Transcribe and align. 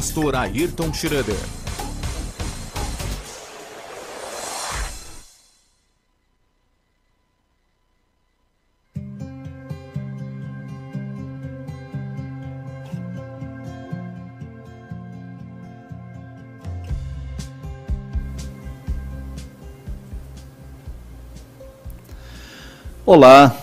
Pastor 0.00 0.34
Ayrton 0.34 0.94
Schroeder. 0.94 1.36
Olá, 23.04 23.54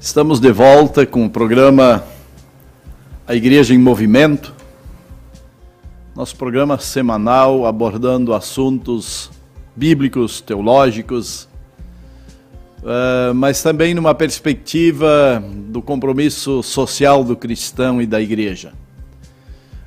estamos 0.00 0.40
de 0.40 0.50
volta 0.50 1.06
com 1.06 1.24
o 1.24 1.30
programa 1.30 2.04
A 3.24 3.36
Igreja 3.36 3.72
em 3.72 3.78
Movimento, 3.78 4.55
nosso 6.16 6.34
programa 6.34 6.78
semanal 6.78 7.66
abordando 7.66 8.32
assuntos 8.32 9.30
bíblicos, 9.76 10.40
teológicos, 10.40 11.46
uh, 12.78 13.34
mas 13.34 13.62
também 13.62 13.92
numa 13.92 14.14
perspectiva 14.14 15.44
do 15.68 15.82
compromisso 15.82 16.62
social 16.62 17.22
do 17.22 17.36
cristão 17.36 18.00
e 18.00 18.06
da 18.06 18.18
igreja. 18.18 18.72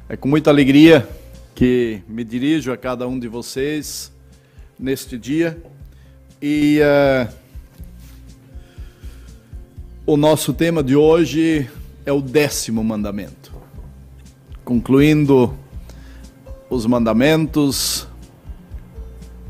É 0.07 0.15
com 0.15 0.27
muita 0.27 0.51
alegria 0.51 1.09
que 1.55 2.03
me 2.07 2.23
dirijo 2.23 2.71
a 2.71 2.77
cada 2.77 3.07
um 3.07 3.17
de 3.17 3.27
vocês 3.27 4.11
neste 4.77 5.17
dia 5.17 5.57
e. 6.39 6.79
Uh, 6.79 7.49
o 10.05 10.17
nosso 10.17 10.53
tema 10.53 10.81
de 10.81 10.95
hoje 10.95 11.69
é 12.03 12.11
o 12.11 12.19
décimo 12.19 12.83
mandamento. 12.83 13.53
Concluindo 14.65 15.55
os 16.69 16.85
mandamentos, 16.85 18.07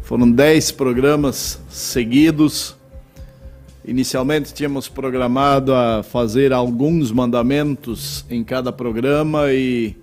foram 0.04 0.32
dez 0.32 0.72
programas 0.72 1.60
seguidos. 1.70 2.76
Inicialmente 3.86 4.54
tínhamos 4.54 4.88
programado 4.88 5.74
a 5.74 6.02
fazer 6.02 6.54
alguns 6.54 7.12
mandamentos 7.12 8.26
em 8.30 8.44
cada 8.44 8.72
programa 8.72 9.52
e 9.52 9.96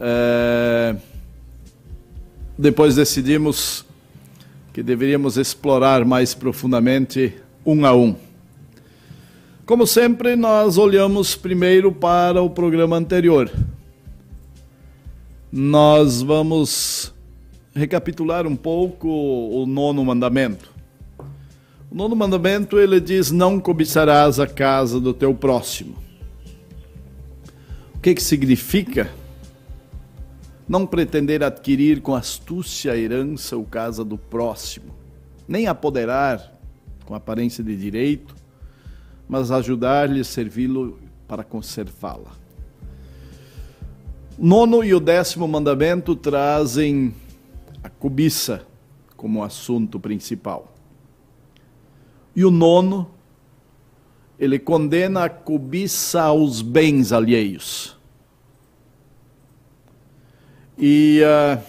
é, 0.00 0.96
depois 2.56 2.94
decidimos 2.94 3.84
que 4.72 4.82
deveríamos 4.82 5.36
explorar 5.36 6.04
mais 6.04 6.34
profundamente 6.34 7.34
um 7.66 7.84
a 7.84 7.94
um. 7.94 8.14
Como 9.66 9.86
sempre, 9.86 10.36
nós 10.36 10.78
olhamos 10.78 11.34
primeiro 11.34 11.92
para 11.92 12.42
o 12.42 12.50
programa 12.50 12.96
anterior. 12.96 13.50
Nós 15.52 16.22
vamos 16.22 17.14
recapitular 17.74 18.46
um 18.46 18.56
pouco 18.56 19.08
o 19.08 19.66
nono 19.66 20.04
mandamento. 20.04 20.72
O 21.90 21.94
nono 21.94 22.16
mandamento 22.16 22.78
ele 22.78 22.98
diz: 23.00 23.30
Não 23.30 23.60
cobiçarás 23.60 24.40
a 24.40 24.46
casa 24.46 24.98
do 24.98 25.12
teu 25.12 25.34
próximo. 25.34 25.96
O 27.94 27.98
que, 28.00 28.14
que 28.14 28.22
significa? 28.22 29.10
Não 30.66 30.86
pretender 30.86 31.44
adquirir 31.44 32.00
com 32.00 32.14
astúcia 32.14 32.92
a 32.92 32.96
herança 32.96 33.56
ou 33.56 33.64
casa 33.64 34.02
do 34.04 34.16
próximo, 34.16 34.94
nem 35.46 35.66
apoderar 35.66 36.58
com 37.04 37.14
aparência 37.14 37.62
de 37.62 37.76
direito 37.76 38.42
mas 39.32 39.50
ajudar-lhe 39.50 40.22
servi-lo 40.24 40.98
para 41.26 41.42
conservá-la. 41.42 42.41
Nono 44.44 44.82
e 44.82 44.92
o 44.92 44.98
décimo 44.98 45.46
mandamento 45.46 46.16
trazem 46.16 47.14
a 47.80 47.88
cobiça 47.88 48.66
como 49.16 49.44
assunto 49.44 50.00
principal. 50.00 50.74
E 52.34 52.44
o 52.44 52.50
nono, 52.50 53.08
ele 54.36 54.58
condena 54.58 55.26
a 55.26 55.28
cobiça 55.28 56.22
aos 56.22 56.60
bens 56.60 57.12
alheios. 57.12 57.96
E 60.76 61.20
uh, 61.22 61.62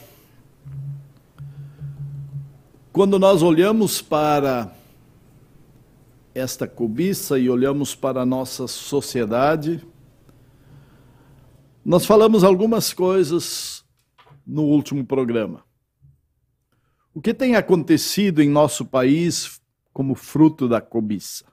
quando 2.92 3.20
nós 3.20 3.44
olhamos 3.44 4.02
para 4.02 4.74
esta 6.34 6.68
cobiça 6.68 7.38
e 7.38 7.52
olhamos 7.52 7.94
para 7.94 8.22
a 8.22 8.26
nossa 8.26 8.68
sociedade, 8.68 9.86
nós 11.86 12.06
falamos 12.06 12.44
algumas 12.44 12.94
coisas 12.94 13.84
no 14.48 14.64
último 14.64 15.06
programa. 15.06 15.64
O 17.14 17.22
que 17.22 17.34
tem 17.34 17.56
acontecido 17.56 18.42
em 18.42 18.50
nosso 18.50 18.86
país 18.86 19.62
como 19.92 20.16
fruto 20.16 20.68
da 20.68 20.80
cobiça? 20.80 21.46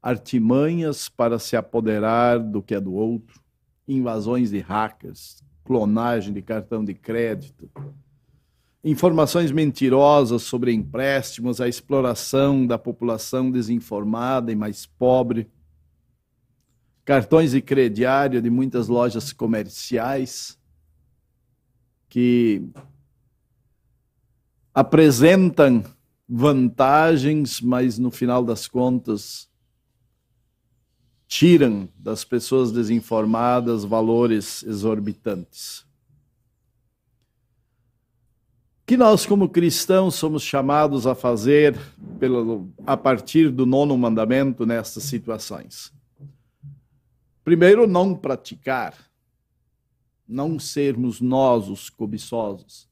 Artimanhas 0.00 1.08
para 1.08 1.38
se 1.38 1.56
apoderar 1.56 2.38
do 2.38 2.62
que 2.62 2.74
é 2.74 2.80
do 2.80 2.94
outro, 2.94 3.42
invasões 3.86 4.50
de 4.50 4.60
hackers, 4.60 5.42
clonagem 5.64 6.32
de 6.32 6.40
cartão 6.40 6.84
de 6.84 6.94
crédito, 6.94 7.70
informações 8.82 9.52
mentirosas 9.52 10.42
sobre 10.42 10.72
empréstimos, 10.72 11.60
a 11.60 11.68
exploração 11.68 12.66
da 12.66 12.78
população 12.78 13.50
desinformada 13.50 14.50
e 14.50 14.56
mais 14.56 14.86
pobre, 14.86 15.50
cartões 17.10 17.50
de 17.50 17.60
crediário 17.60 18.40
de 18.40 18.48
muitas 18.48 18.86
lojas 18.86 19.32
comerciais 19.32 20.56
que 22.08 22.62
apresentam 24.72 25.82
vantagens, 26.28 27.60
mas 27.60 27.98
no 27.98 28.12
final 28.12 28.44
das 28.44 28.68
contas 28.68 29.50
tiram 31.26 31.88
das 31.98 32.22
pessoas 32.22 32.70
desinformadas 32.70 33.84
valores 33.84 34.62
exorbitantes 34.62 35.84
que 38.86 38.96
nós, 38.96 39.26
como 39.26 39.48
cristãos, 39.48 40.14
somos 40.14 40.44
chamados 40.44 41.08
a 41.08 41.14
fazer 41.16 41.76
pelo, 42.20 42.72
a 42.86 42.96
partir 42.96 43.48
do 43.50 43.66
nono 43.66 43.98
mandamento 43.98 44.64
nestas 44.64 45.04
situações? 45.04 45.92
Primeiro, 47.50 47.84
não 47.84 48.14
praticar, 48.14 49.10
não 50.28 50.56
sermos 50.56 51.20
nós 51.20 51.68
os 51.68 51.90
cobiçosos, 51.90 52.88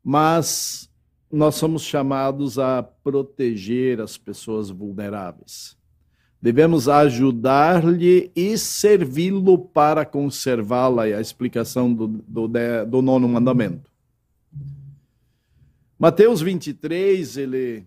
mas 0.00 0.88
nós 1.28 1.56
somos 1.56 1.82
chamados 1.82 2.56
a 2.56 2.80
proteger 2.80 4.00
as 4.00 4.16
pessoas 4.16 4.70
vulneráveis. 4.70 5.76
Devemos 6.40 6.88
ajudar-lhe 6.88 8.30
e 8.36 8.56
servi-lo 8.56 9.58
para 9.58 10.06
conservá-la, 10.06 11.08
é 11.08 11.14
a 11.14 11.20
explicação 11.20 11.92
do, 11.92 12.06
do, 12.06 12.48
do 12.88 13.02
nono 13.02 13.28
mandamento. 13.28 13.90
Mateus 15.98 16.40
23, 16.40 17.38
ele, 17.38 17.84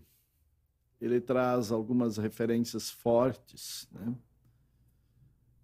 ele 0.99 1.21
traz 1.21 1.71
algumas 1.71 2.17
referências 2.17 2.89
fortes. 2.89 3.87
Né? 3.93 4.13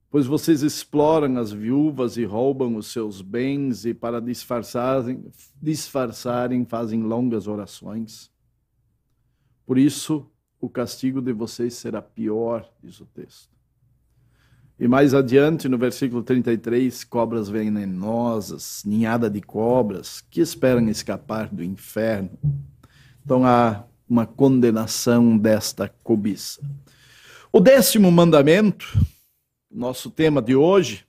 Pois 0.10 0.26
vocês 0.26 0.64
exploram 0.64 1.38
as 1.38 1.52
viúvas 1.52 2.16
e 2.16 2.24
roubam 2.24 2.76
os 2.76 2.88
seus 2.88 3.22
bens, 3.22 3.86
e 3.86 3.94
para 3.94 4.22
disfarçarem, 4.22 5.26
disfarçarem 5.62 6.66
fazem 6.66 7.04
longas 7.04 7.48
orações. 7.48 8.32
Por 9.66 9.78
isso, 9.78 10.26
o 10.62 10.70
castigo 10.70 11.22
de 11.22 11.34
vocês 11.34 11.74
será 11.74 12.02
pior, 12.02 12.70
diz 12.82 13.02
o 13.02 13.06
texto. 13.06 13.58
E 14.80 14.88
mais 14.88 15.14
adiante, 15.14 15.68
no 15.68 15.78
versículo 15.78 16.22
33, 16.22 17.04
cobras 17.04 17.50
venenosas, 17.50 18.84
ninhada 18.86 19.30
de 19.30 19.42
cobras, 19.42 20.22
que 20.30 20.40
esperam 20.40 20.88
escapar 20.88 21.50
do 21.50 21.64
inferno. 21.64 22.30
Então 23.26 23.46
há 23.46 23.84
uma 24.08 24.26
condenação 24.26 25.38
desta 25.38 25.90
cobiça. 26.04 26.62
O 27.52 27.60
décimo 27.60 28.12
mandamento, 28.12 28.86
nosso 29.70 30.10
tema 30.10 30.42
de 30.42 30.56
hoje, 30.56 31.06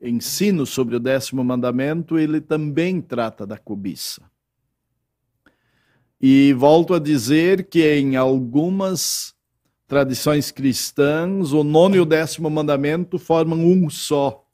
ensino 0.00 0.64
sobre 0.64 0.96
o 0.96 1.00
décimo 1.00 1.42
mandamento, 1.42 2.18
ele 2.18 2.40
também 2.40 3.00
trata 3.00 3.46
da 3.46 3.58
cobiça. 3.58 4.30
E 6.20 6.52
volto 6.54 6.94
a 6.94 6.98
dizer 6.98 7.68
que 7.68 7.84
em 7.94 8.16
algumas 8.16 9.34
tradições 9.86 10.50
cristãs, 10.50 11.52
o 11.52 11.64
nono 11.64 11.96
e 11.96 12.00
o 12.00 12.04
décimo 12.04 12.50
mandamento 12.50 13.18
formam 13.18 13.58
um 13.58 13.88
só. 13.88 14.44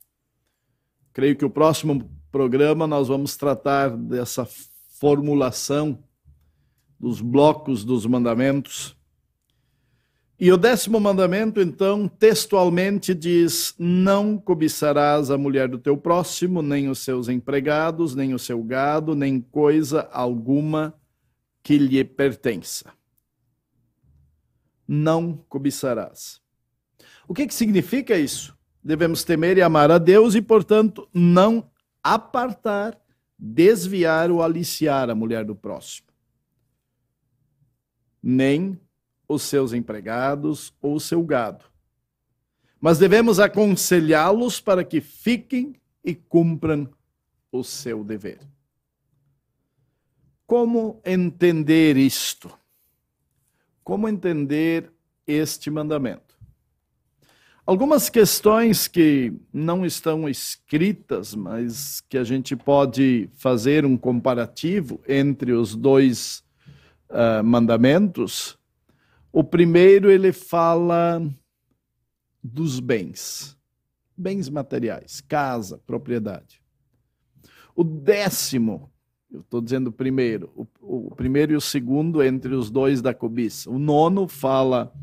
Creio 1.12 1.36
que 1.36 1.44
o 1.44 1.50
próximo 1.50 2.10
programa 2.30 2.86
nós 2.86 3.08
vamos 3.08 3.36
tratar 3.36 3.96
dessa 3.96 4.46
formulação 4.98 6.02
dos 6.98 7.20
blocos 7.20 7.84
dos 7.84 8.06
mandamentos. 8.06 8.93
E 10.38 10.50
o 10.50 10.56
décimo 10.56 10.98
mandamento, 10.98 11.60
então, 11.60 12.08
textualmente 12.08 13.14
diz: 13.14 13.74
Não 13.78 14.36
cobiçarás 14.36 15.30
a 15.30 15.38
mulher 15.38 15.68
do 15.68 15.78
teu 15.78 15.96
próximo, 15.96 16.60
nem 16.60 16.88
os 16.88 16.98
seus 16.98 17.28
empregados, 17.28 18.14
nem 18.14 18.34
o 18.34 18.38
seu 18.38 18.62
gado, 18.62 19.14
nem 19.14 19.40
coisa 19.40 20.08
alguma 20.12 20.94
que 21.62 21.78
lhe 21.78 22.04
pertença. 22.04 22.92
Não 24.86 25.36
cobiçarás. 25.48 26.40
O 27.28 27.32
que, 27.32 27.46
que 27.46 27.54
significa 27.54 28.18
isso? 28.18 28.56
Devemos 28.82 29.24
temer 29.24 29.56
e 29.56 29.62
amar 29.62 29.90
a 29.90 29.98
Deus 29.98 30.34
e, 30.34 30.42
portanto, 30.42 31.08
não 31.14 31.70
apartar, 32.02 33.00
desviar 33.38 34.30
ou 34.30 34.42
aliciar 34.42 35.08
a 35.08 35.14
mulher 35.14 35.44
do 35.44 35.54
próximo. 35.54 36.08
Nem 38.22 38.78
os 39.28 39.42
seus 39.42 39.72
empregados 39.72 40.74
ou 40.80 40.94
o 40.94 41.00
seu 41.00 41.22
gado. 41.22 41.64
Mas 42.80 42.98
devemos 42.98 43.38
aconselhá-los 43.38 44.60
para 44.60 44.84
que 44.84 45.00
fiquem 45.00 45.74
e 46.04 46.14
cumpram 46.14 46.88
o 47.50 47.64
seu 47.64 48.04
dever. 48.04 48.40
Como 50.46 51.00
entender 51.04 51.96
isto? 51.96 52.50
Como 53.82 54.08
entender 54.08 54.92
este 55.26 55.70
mandamento? 55.70 56.34
Algumas 57.66 58.10
questões 58.10 58.86
que 58.86 59.32
não 59.50 59.86
estão 59.86 60.28
escritas, 60.28 61.34
mas 61.34 62.02
que 62.02 62.18
a 62.18 62.24
gente 62.24 62.54
pode 62.54 63.30
fazer 63.32 63.86
um 63.86 63.96
comparativo 63.96 65.00
entre 65.08 65.52
os 65.52 65.74
dois 65.74 66.44
uh, 67.08 67.42
mandamentos, 67.42 68.58
o 69.34 69.42
primeiro 69.42 70.12
ele 70.12 70.32
fala 70.32 71.20
dos 72.40 72.78
bens, 72.78 73.58
bens 74.16 74.48
materiais, 74.48 75.20
casa, 75.20 75.76
propriedade. 75.84 76.62
O 77.74 77.82
décimo, 77.82 78.92
eu 79.28 79.40
estou 79.40 79.60
dizendo 79.60 79.88
o 79.88 79.92
primeiro, 79.92 80.52
o, 80.54 81.08
o, 81.08 81.14
primeiro 81.16 81.52
e 81.52 81.56
o 81.56 81.60
segundo 81.60 82.22
entre 82.22 82.54
os 82.54 82.70
dois 82.70 83.02
da 83.02 83.12
cobiça. 83.12 83.68
O 83.68 83.76
nono 83.76 84.28
fala 84.28 84.94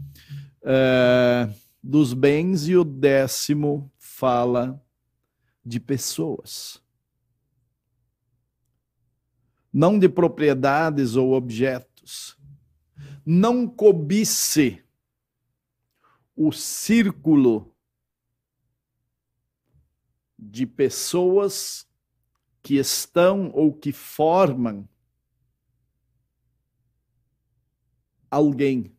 é, 0.63 1.49
dos 1.83 2.13
bens 2.13 2.69
e 2.69 2.77
o 2.77 2.85
décimo 2.85 3.91
fala 3.97 4.81
de 5.65 5.77
pessoas. 5.77 6.81
Não 9.73 9.99
de 9.99 10.07
propriedades 10.07 11.17
ou 11.17 11.33
objetos 11.33 12.39
não 13.25 13.67
cobice 13.67 14.83
o 16.35 16.51
círculo 16.51 17.75
de 20.37 20.65
pessoas 20.65 21.87
que 22.63 22.75
estão 22.75 23.51
ou 23.53 23.73
que 23.73 23.91
formam 23.91 24.87
alguém. 28.29 28.95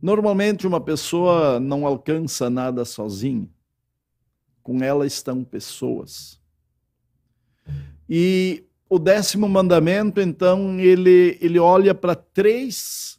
Normalmente, 0.00 0.66
uma 0.66 0.80
pessoa 0.80 1.60
não 1.60 1.86
alcança 1.86 2.50
nada 2.50 2.84
sozinha. 2.84 3.48
Com 4.62 4.82
ela 4.82 5.06
estão 5.06 5.44
pessoas. 5.44 6.40
E 8.08 8.64
o 8.92 8.98
décimo 8.98 9.48
mandamento, 9.48 10.20
então, 10.20 10.78
ele, 10.78 11.38
ele 11.40 11.58
olha 11.58 11.94
para 11.94 12.14
três, 12.14 13.18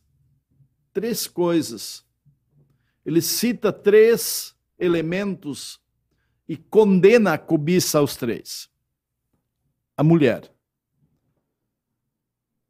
três 0.93 1.25
coisas. 1.25 2.05
Ele 3.03 3.19
cita 3.23 3.73
três 3.73 4.55
elementos 4.77 5.81
e 6.47 6.55
condena 6.55 7.33
a 7.33 7.37
cobiça 7.39 7.97
aos 7.97 8.15
três. 8.15 8.69
A 9.97 10.03
mulher. 10.03 10.47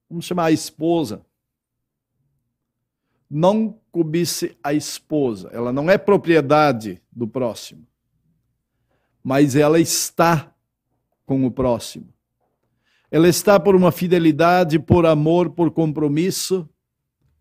Vamos 0.09 0.23
chamar 0.23 0.45
a 0.45 0.51
esposa. 0.51 1.25
Não 3.29 3.81
cobice 3.91 4.57
a 4.63 4.73
esposa. 4.73 5.49
Ela 5.51 5.73
não 5.73 5.91
é 5.91 5.97
propriedade 5.97 7.03
do 7.11 7.27
próximo. 7.27 7.85
Mas 9.21 9.57
ela 9.57 9.77
está 9.77 10.56
com 11.25 11.45
o 11.45 11.51
próximo. 11.51 12.12
Ela 13.13 13.27
está 13.27 13.60
por 13.60 13.75
uma 13.75 13.92
fidelidade, 13.92 14.80
por 14.80 15.06
amor, 15.06 15.51
por 15.51 15.69
compromisso. 15.69 16.68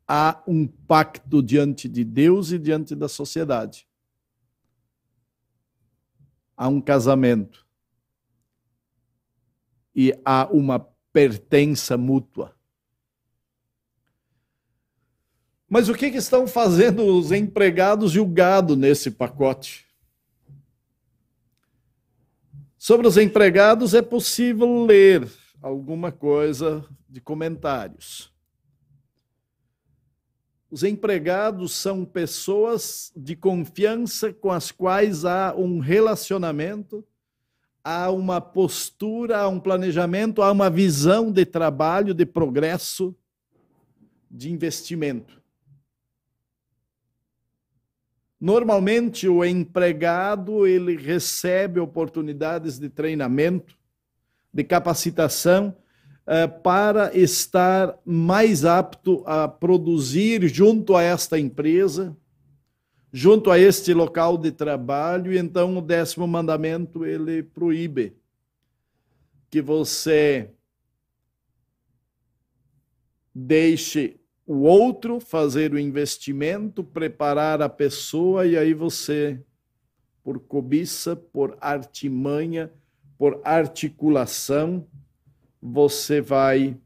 Há 0.06 0.42
um 0.46 0.66
pacto 0.66 1.42
diante 1.42 1.88
de 1.88 2.04
Deus 2.04 2.52
e 2.52 2.58
diante 2.58 2.94
da 2.94 3.08
sociedade. 3.08 3.88
Há 6.54 6.68
um 6.68 6.78
casamento. 6.78 7.66
E 9.96 10.12
há 10.26 10.46
uma 10.52 10.78
pertença 11.10 11.96
mútua. 11.96 12.54
Mas 15.66 15.88
o 15.88 15.94
que, 15.94 16.10
que, 16.10 16.18
estão 16.18 16.46
fazendo 16.46 17.02
os 17.02 17.32
empregados 17.32 18.14
e 18.14 18.20
o 18.20 18.26
gado 18.26 18.76
nesse 18.76 19.10
pacote? 19.10 19.86
Sobre 22.76 23.06
os 23.06 23.16
empregados 23.16 23.94
é 23.94 24.02
possível 24.02 24.84
ler 24.84 25.40
alguma 25.62 26.10
coisa 26.10 26.84
de 27.08 27.20
comentários. 27.20 28.32
Os 30.68 30.82
empregados 30.82 31.72
são 31.72 32.04
pessoas 32.04 33.12
de 33.14 33.36
confiança 33.36 34.32
com 34.32 34.50
as 34.50 34.72
quais 34.72 35.24
há 35.24 35.54
um 35.54 35.78
relacionamento, 35.78 37.06
há 37.84 38.10
uma 38.10 38.40
postura, 38.40 39.38
há 39.38 39.48
um 39.48 39.60
planejamento, 39.60 40.42
há 40.42 40.50
uma 40.50 40.68
visão 40.68 41.30
de 41.30 41.44
trabalho, 41.44 42.12
de 42.12 42.26
progresso, 42.26 43.14
de 44.30 44.50
investimento. 44.50 45.40
Normalmente 48.40 49.28
o 49.28 49.44
empregado 49.44 50.66
ele 50.66 50.96
recebe 50.96 51.78
oportunidades 51.78 52.78
de 52.78 52.88
treinamento, 52.88 53.78
de 54.52 54.64
capacitação 54.64 55.74
uh, 56.26 56.60
para 56.60 57.16
estar 57.16 57.98
mais 58.04 58.64
apto 58.64 59.22
a 59.26 59.48
produzir 59.48 60.46
junto 60.48 60.94
a 60.94 61.02
esta 61.02 61.38
empresa, 61.38 62.16
junto 63.12 63.50
a 63.50 63.58
este 63.58 63.94
local 63.94 64.36
de 64.36 64.52
trabalho. 64.52 65.32
E 65.32 65.38
então 65.38 65.76
o 65.78 65.80
décimo 65.80 66.26
mandamento 66.26 67.04
ele 67.04 67.42
proíbe 67.42 68.14
que 69.50 69.60
você 69.60 70.50
deixe 73.34 74.16
o 74.46 74.62
outro 74.62 75.20
fazer 75.20 75.72
o 75.72 75.78
investimento, 75.78 76.82
preparar 76.82 77.62
a 77.62 77.68
pessoa 77.68 78.46
e 78.46 78.56
aí 78.56 78.74
você, 78.74 79.40
por 80.22 80.40
cobiça, 80.40 81.16
por 81.16 81.56
artimanha, 81.60 82.70
por 83.22 83.40
articulação, 83.44 84.84
você 85.62 86.20
vai 86.20 86.76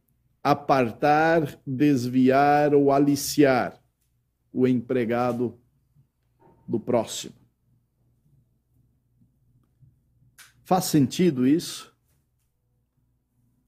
apartar, 0.43 1.59
desviar 1.67 2.75
ou 2.75 2.93
aliciar 2.93 3.83
o 4.53 4.69
empregado 4.69 5.59
do 6.69 6.79
próximo. 6.79 7.35
Faz 10.63 10.85
sentido 10.85 11.47
isso? 11.47 11.97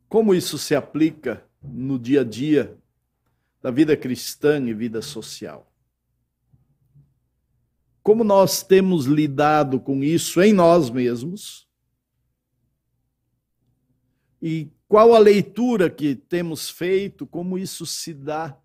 Como 0.06 0.34
isso 0.34 0.58
se 0.58 0.74
aplica 0.74 1.42
no 1.62 1.98
dia 1.98 2.20
a 2.20 2.24
dia 2.24 2.76
da 3.62 3.70
vida 3.70 3.96
cristã 3.96 4.62
e 4.68 4.74
vida 4.74 5.00
social? 5.00 5.72
Como 8.02 8.22
nós 8.22 8.62
temos 8.62 9.06
lidado 9.06 9.80
com 9.80 10.04
isso 10.04 10.42
em 10.42 10.52
nós 10.52 10.90
mesmos? 10.90 11.66
E 14.40 14.70
qual 14.86 15.14
a 15.14 15.18
leitura 15.18 15.90
que 15.90 16.14
temos 16.14 16.70
feito, 16.70 17.26
como 17.26 17.58
isso 17.58 17.84
se 17.84 18.14
dá 18.14 18.56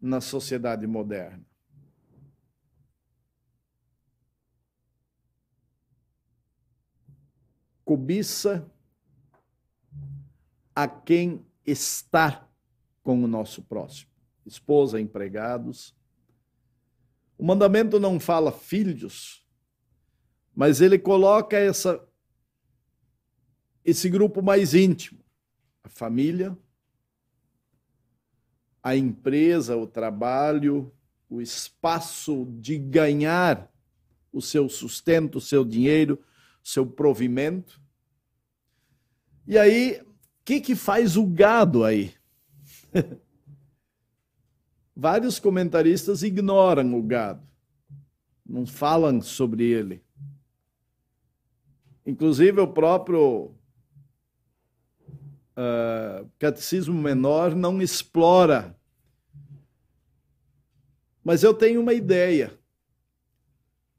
na 0.00 0.20
sociedade 0.20 0.86
moderna? 0.86 1.44
Cobiça 7.84 8.70
a 10.74 10.86
quem 10.86 11.44
está 11.66 12.48
com 13.02 13.22
o 13.24 13.26
nosso 13.26 13.62
próximo, 13.62 14.10
esposa, 14.46 15.00
empregados. 15.00 15.94
O 17.36 17.44
mandamento 17.44 17.98
não 17.98 18.20
fala 18.20 18.52
filhos, 18.52 19.44
mas 20.54 20.80
ele 20.80 20.98
coloca 20.98 21.56
essa, 21.56 22.06
esse 23.84 24.08
grupo 24.08 24.40
mais 24.40 24.74
íntimo 24.74 25.21
a 25.84 25.88
família, 25.88 26.56
a 28.82 28.96
empresa, 28.96 29.76
o 29.76 29.86
trabalho, 29.86 30.92
o 31.28 31.40
espaço 31.40 32.46
de 32.60 32.76
ganhar 32.76 33.70
o 34.32 34.40
seu 34.40 34.68
sustento, 34.68 35.38
o 35.38 35.40
seu 35.40 35.64
dinheiro, 35.64 36.18
o 36.62 36.68
seu 36.68 36.86
provimento. 36.86 37.80
E 39.46 39.58
aí, 39.58 40.00
o 40.00 40.44
que, 40.44 40.60
que 40.60 40.74
faz 40.74 41.16
o 41.16 41.26
gado 41.26 41.84
aí? 41.84 42.14
Vários 44.94 45.38
comentaristas 45.38 46.22
ignoram 46.22 46.94
o 46.94 47.02
gado, 47.02 47.46
não 48.44 48.66
falam 48.66 49.20
sobre 49.20 49.64
ele. 49.64 50.04
Inclusive, 52.04 52.60
o 52.60 52.68
próprio 52.68 53.54
uh, 55.56 56.28
Catecismo 56.38 57.00
Menor 57.00 57.54
não 57.54 57.80
explora. 57.80 58.76
Mas 61.24 61.42
eu 61.42 61.54
tenho 61.54 61.80
uma 61.80 61.94
ideia. 61.94 62.52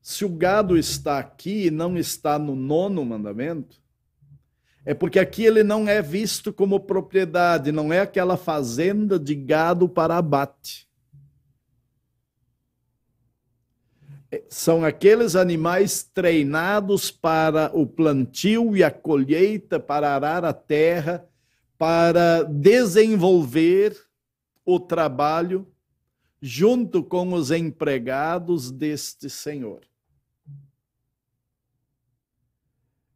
Se 0.02 0.26
o 0.26 0.30
gado 0.30 0.78
está 0.78 1.18
aqui 1.18 1.68
e 1.68 1.72
não 1.72 1.98
está 1.98 2.38
no 2.38 2.56
nono 2.56 3.06
mandamento, 3.06 3.82
é 4.86 4.94
porque 4.94 5.18
aqui 5.18 5.46
ele 5.46 5.64
não 5.64 5.88
é 5.88 6.02
visto 6.02 6.52
como 6.52 6.80
propriedade, 6.80 7.72
não 7.72 7.94
é 7.94 8.02
aquela 8.02 8.36
fazenda 8.36 9.18
de 9.18 9.34
gado 9.34 9.88
para 9.88 10.18
abate. 10.18 10.90
É, 14.30 14.44
são 14.50 14.84
aqueles 14.84 15.38
animais 15.38 16.04
treinados 16.04 17.10
para 17.10 17.72
o 17.74 17.88
plantio 17.88 18.76
e 18.76 18.84
a 18.84 18.92
colheita, 18.92 19.80
para 19.80 20.14
arar 20.14 20.44
a 20.44 20.52
terra, 20.52 21.26
para 21.78 22.44
desenvolver 22.44 23.98
o 24.66 24.80
trabalho 24.80 25.68
junto 26.42 27.04
com 27.04 27.34
os 27.34 27.52
empregados 27.52 28.70
deste 28.70 29.30
Senhor. 29.30 29.82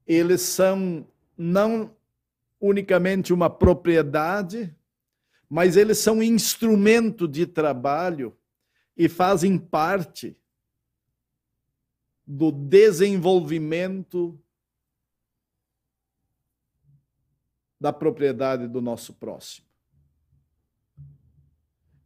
Eles 0.05 0.41
são 0.41 1.05
não 1.37 1.93
unicamente 2.59 3.33
uma 3.33 3.49
propriedade, 3.49 4.73
mas 5.49 5.77
eles 5.77 5.97
são 5.97 6.23
instrumento 6.23 7.27
de 7.27 7.45
trabalho 7.45 8.35
e 8.95 9.07
fazem 9.07 9.57
parte 9.57 10.35
do 12.25 12.51
desenvolvimento 12.51 14.37
da 17.79 17.93
propriedade 17.93 18.67
do 18.67 18.81
nosso 18.81 19.13
próximo. 19.13 19.67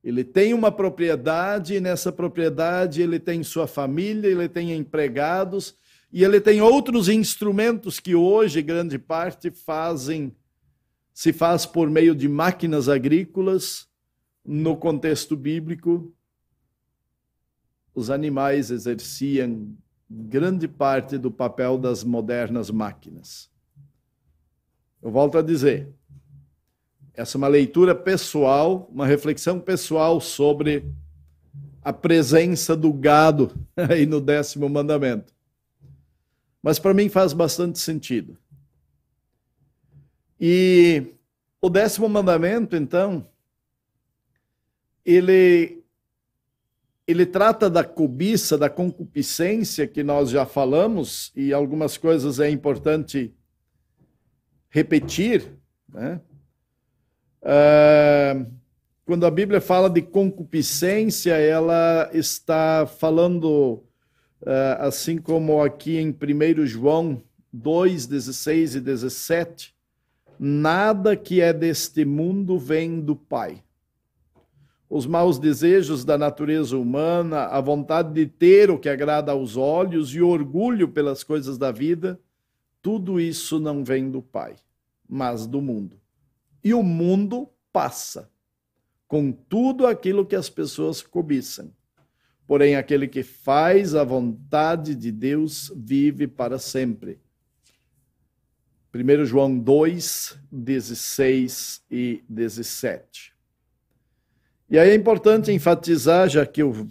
Ele 0.04 0.24
tem 0.24 0.54
uma 0.54 0.72
propriedade, 0.72 1.76
e 1.76 1.80
nessa 1.80 2.12
propriedade 2.12 3.02
ele 3.02 3.20
tem 3.20 3.44
sua 3.44 3.68
família, 3.68 4.28
ele 4.28 4.50
tem 4.50 4.74
empregados, 4.74 5.76
e 6.12 6.24
ele 6.24 6.42
tem 6.42 6.60
outros 6.62 7.08
instrumentos 7.08 8.00
que 8.00 8.16
hoje, 8.16 8.62
grande 8.62 8.98
parte, 8.98 9.52
fazem, 9.52 10.36
se 11.14 11.32
faz 11.32 11.66
por 11.66 11.90
meio 11.90 12.16
de 12.16 12.28
máquinas 12.28 12.90
agrícolas, 12.90 13.88
no 14.44 14.76
contexto 14.76 15.38
bíblico, 15.38 16.12
os 17.94 18.10
animais 18.10 18.72
exerciam 18.72 19.78
grande 20.10 20.68
parte 20.68 21.18
do 21.18 21.30
papel 21.30 21.78
das 21.78 22.04
modernas 22.04 22.72
máquinas. 22.72 23.51
Eu 25.02 25.12
volto 25.12 25.38
a 25.38 25.42
dizer, 25.42 25.90
essa 27.14 27.36
é 27.36 27.40
uma 27.40 27.48
leitura 27.48 27.96
pessoal, 27.96 28.90
uma 28.92 29.06
reflexão 29.06 29.60
pessoal 29.60 30.22
sobre 30.22 30.86
a 31.82 31.92
presença 31.92 32.76
do 32.76 32.94
gado 32.94 33.52
aí 33.76 34.06
no 34.06 34.22
décimo 34.22 34.70
mandamento 34.70 35.34
mas 36.62 36.78
para 36.78 36.94
mim 36.94 37.10
faz 37.10 37.34
bastante 37.34 37.80
sentido. 37.80 38.38
E 40.40 41.04
o 41.60 41.70
décimo 41.70 42.08
mandamento, 42.08 42.76
então, 42.76 43.28
ele 45.06 45.80
ele 47.08 47.26
trata 47.26 47.70
da 47.70 47.84
cobiça, 47.84 48.58
da 48.58 48.70
concupiscência 48.70 49.86
que 49.88 50.02
nós 50.02 50.30
já 50.30 50.46
falamos 50.46 51.32
e 51.36 51.52
algumas 51.52 51.98
coisas 51.98 52.40
é 52.40 52.50
importante 52.50 53.34
repetir, 54.72 55.54
né? 55.88 56.20
Uh, 57.44 58.52
quando 59.06 59.26
a 59.26 59.32
Bíblia 59.32 59.62
fala 59.62 59.90
de 59.90 60.02
concupiscência, 60.02 61.34
ela 61.34 62.10
está 62.14 62.88
falando 62.88 63.84
ah, 64.46 64.88
assim 64.88 65.18
como 65.20 65.62
aqui 65.62 65.98
em 65.98 66.10
1 66.10 66.66
João 66.66 67.22
2, 67.54 68.08
16 68.08 68.76
e 68.76 68.82
17, 68.82 69.76
nada 70.40 71.16
que 71.16 71.42
é 71.42 71.54
deste 71.54 72.04
mundo 72.06 72.58
vem 72.58 73.00
do 73.00 73.16
Pai. 73.16 73.64
Os 74.90 75.06
maus 75.06 75.38
desejos 75.38 76.04
da 76.04 76.18
natureza 76.18 76.76
humana, 76.76 77.46
a 77.46 77.62
vontade 77.62 78.14
de 78.14 78.26
ter 78.26 78.72
o 78.72 78.80
que 78.80 78.90
agrada 78.90 79.32
aos 79.32 79.56
olhos 79.56 80.14
e 80.14 80.22
o 80.22 80.28
orgulho 80.28 80.88
pelas 80.88 81.24
coisas 81.24 81.58
da 81.58 81.72
vida, 81.72 82.20
tudo 82.82 83.20
isso 83.20 83.60
não 83.60 83.84
vem 83.84 84.10
do 84.10 84.22
Pai, 84.22 84.56
mas 85.08 85.46
do 85.46 85.62
mundo. 85.62 86.00
E 86.64 86.74
o 86.74 86.84
mundo 86.84 87.50
passa 87.72 88.30
com 89.08 89.32
tudo 89.32 89.86
aquilo 89.86 90.26
que 90.26 90.36
as 90.36 90.50
pessoas 90.50 91.02
cobiçam 91.02 91.72
Porém, 92.52 92.76
aquele 92.76 93.08
que 93.08 93.24
faz 93.24 93.96
a 93.96 94.04
vontade 94.04 94.94
de 94.94 95.10
Deus 95.10 95.72
vive 95.74 96.28
para 96.28 96.60
sempre. 96.60 97.18
1 98.94 99.24
João 99.24 99.58
2, 99.58 100.38
16 100.52 101.82
e 101.90 102.22
17. 102.28 103.34
E 104.70 104.78
aí 104.78 104.90
é 104.90 104.96
importante 104.96 105.50
enfatizar, 105.50 106.28
já 106.28 106.46
que 106.46 106.62
o, 106.62 106.90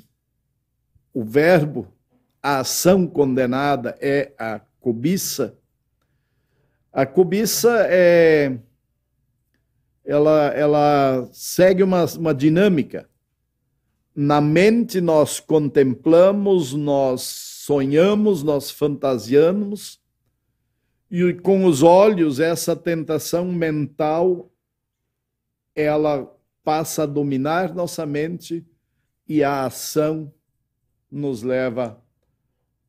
o 1.13 1.23
verbo, 1.23 1.93
a 2.43 2.61
ação 2.61 3.07
condenada 3.07 3.95
é 4.01 4.33
a 4.39 4.63
cobiça, 4.81 5.59
a 6.93 7.07
cobiça 7.07 7.87
é. 7.89 8.59
Ela, 10.05 10.47
ela 10.49 11.29
segue 11.33 11.83
uma, 11.83 12.05
uma 12.17 12.35
dinâmica 12.35 13.11
na 14.15 14.41
mente 14.41 15.01
nós 15.01 15.41
contemplamos, 15.41 16.75
nós 16.75 17.23
sonhamos, 17.23 18.43
nós 18.43 18.71
fantasiamos, 18.71 19.99
e 21.11 21.33
com 21.35 21.65
os 21.65 21.83
olhos 21.83 22.39
essa 22.39 22.77
tentação 22.77 23.47
mental 23.47 24.53
ela 25.75 26.31
passa 26.63 27.05
a 27.05 27.07
dominar 27.07 27.75
nossa 27.75 28.05
mente 28.05 28.63
e 29.27 29.43
a 29.43 29.65
ação 29.65 30.31
nos 31.11 31.43
leva 31.43 31.99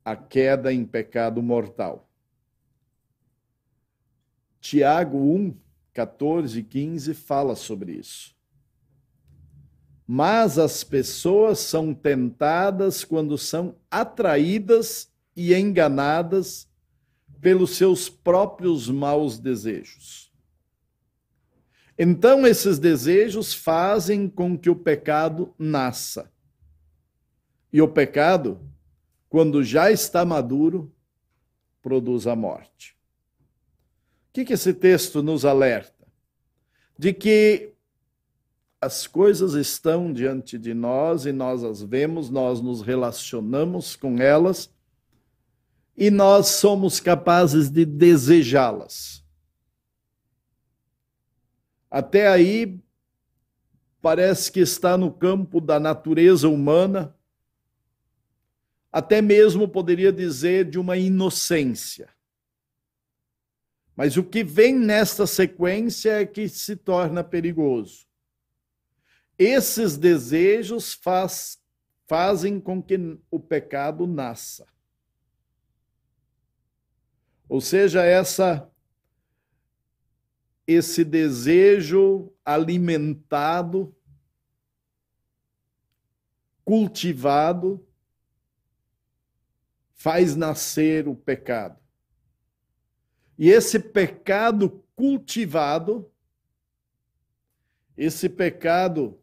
à 0.04 0.16
queda 0.16 0.74
em 0.74 0.84
pecado 0.84 1.42
mortal. 1.42 2.11
Tiago 4.62 5.18
1, 5.18 5.58
14 5.92 6.60
e 6.60 6.64
15 6.64 7.14
fala 7.16 7.56
sobre 7.56 7.94
isso. 7.94 8.36
Mas 10.06 10.60
as 10.60 10.84
pessoas 10.84 11.60
são 11.60 11.94
tentadas 11.94 13.04
quando 13.04 13.38
são 13.38 13.76
atraídas 13.90 15.12
e 15.36 15.54
enganadas 15.54 16.70
pelos 17.42 17.76
seus 17.76 18.08
próprios 18.08 18.88
maus 18.88 19.40
desejos. 19.40 20.32
Então, 21.98 22.46
esses 22.46 22.78
desejos 22.78 23.54
fazem 23.54 24.30
com 24.30 24.58
que 24.58 24.70
o 24.70 24.76
pecado 24.76 25.54
nasça. 25.58 26.32
E 27.74 27.82
o 27.82 27.88
pecado, 27.88 28.60
quando 29.28 29.64
já 29.64 29.92
está 29.92 30.24
maduro, 30.24 30.94
produz 31.82 32.28
a 32.28 32.36
morte. 32.36 33.01
O 34.32 34.34
que, 34.34 34.46
que 34.46 34.54
esse 34.54 34.74
texto 34.74 35.22
nos 35.22 35.44
alerta? 35.44 36.08
De 36.98 37.14
que 37.14 37.74
as 38.80 39.06
coisas 39.06 39.56
estão 39.56 40.14
diante 40.14 40.58
de 40.58 40.74
nós 40.74 41.26
e 41.26 41.34
nós 41.34 41.66
as 41.66 41.82
vemos, 41.82 42.30
nós 42.30 42.62
nos 42.62 42.82
relacionamos 42.82 43.98
com 43.98 44.18
elas 44.20 44.74
e 45.98 46.10
nós 46.10 46.48
somos 46.48 47.02
capazes 47.02 47.70
de 47.70 47.84
desejá-las. 47.84 49.22
Até 51.90 52.30
aí, 52.30 52.80
parece 54.02 54.50
que 54.50 54.62
está 54.62 54.98
no 54.98 55.12
campo 55.12 55.60
da 55.60 55.78
natureza 55.78 56.48
humana, 56.48 57.14
até 58.90 59.22
mesmo 59.22 59.68
poderia 59.68 60.12
dizer 60.12 60.70
de 60.70 60.80
uma 60.80 60.96
inocência. 60.96 62.08
Mas 64.02 64.18
o 64.18 64.24
que 64.24 64.44
vem 64.44 64.74
nesta 64.74 65.28
sequência 65.28 66.22
é 66.22 66.26
que 66.26 66.50
se 66.50 66.76
torna 66.76 67.24
perigoso 67.24 68.08
esses 69.38 69.96
desejos 69.96 70.94
faz, 70.94 71.60
fazem 72.08 72.60
com 72.60 72.82
que 72.82 73.20
o 73.30 73.40
pecado 73.40 74.06
nasça. 74.06 74.68
Ou 77.48 77.60
seja, 77.62 78.04
essa 78.04 78.68
esse 80.68 81.04
desejo 81.04 82.32
alimentado, 82.44 83.96
cultivado, 86.64 87.86
faz 89.92 90.36
nascer 90.36 91.08
o 91.08 91.16
pecado. 91.16 91.81
E 93.42 93.50
esse 93.50 93.80
pecado 93.80 94.86
cultivado, 94.96 96.14
esse 97.98 98.30
pecado 98.30 99.20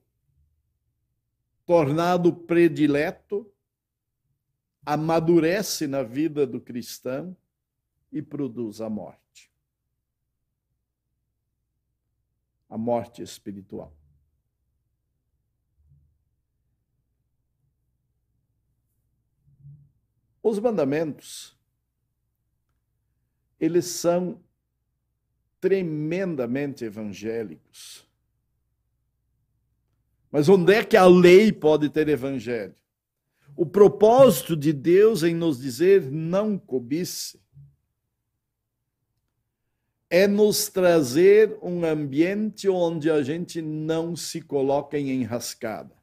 tornado 1.64 2.34
predileto, 2.34 3.48
amadurece 4.84 5.86
na 5.86 6.02
vida 6.02 6.44
do 6.44 6.60
cristão 6.60 7.36
e 8.10 8.20
produz 8.20 8.80
a 8.80 8.90
morte. 8.90 9.52
A 12.68 12.76
morte 12.76 13.22
espiritual. 13.22 13.96
Os 20.42 20.58
mandamentos, 20.58 21.57
eles 23.60 23.86
são 23.86 24.40
tremendamente 25.60 26.84
evangélicos. 26.84 28.06
Mas 30.30 30.48
onde 30.48 30.74
é 30.74 30.84
que 30.84 30.96
a 30.96 31.06
lei 31.06 31.50
pode 31.52 31.88
ter 31.88 32.08
evangelho? 32.08 32.74
O 33.56 33.66
propósito 33.66 34.56
de 34.56 34.72
Deus 34.72 35.22
em 35.22 35.34
nos 35.34 35.60
dizer 35.60 36.02
não 36.10 36.58
cobice 36.58 37.40
é 40.10 40.26
nos 40.26 40.68
trazer 40.68 41.58
um 41.62 41.84
ambiente 41.84 42.68
onde 42.68 43.10
a 43.10 43.22
gente 43.22 43.60
não 43.60 44.16
se 44.16 44.40
coloca 44.40 44.98
em 44.98 45.10
enrascada. 45.10 45.94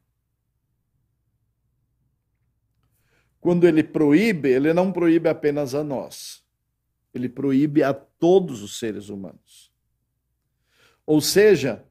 Quando 3.40 3.66
ele 3.66 3.82
proíbe, 3.82 4.50
ele 4.50 4.72
não 4.72 4.92
proíbe 4.92 5.28
apenas 5.28 5.74
a 5.74 5.82
nós, 5.82 6.44
ele 7.16 7.28
proíbe 7.28 7.82
a 7.82 7.92
todos 7.92 8.62
os 8.62 8.78
seres 8.78 9.08
humanos. 9.08 9.72
Ou 11.04 11.20
seja, 11.20 11.86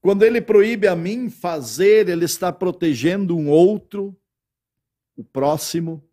quando 0.00 0.24
ele 0.24 0.40
proíbe 0.40 0.86
a 0.86 0.96
mim 0.96 1.30
fazer, 1.30 2.08
ele 2.08 2.24
está 2.24 2.52
protegendo 2.52 3.36
um 3.36 3.48
outro, 3.48 4.16
o 5.16 5.24
próximo, 5.24 6.08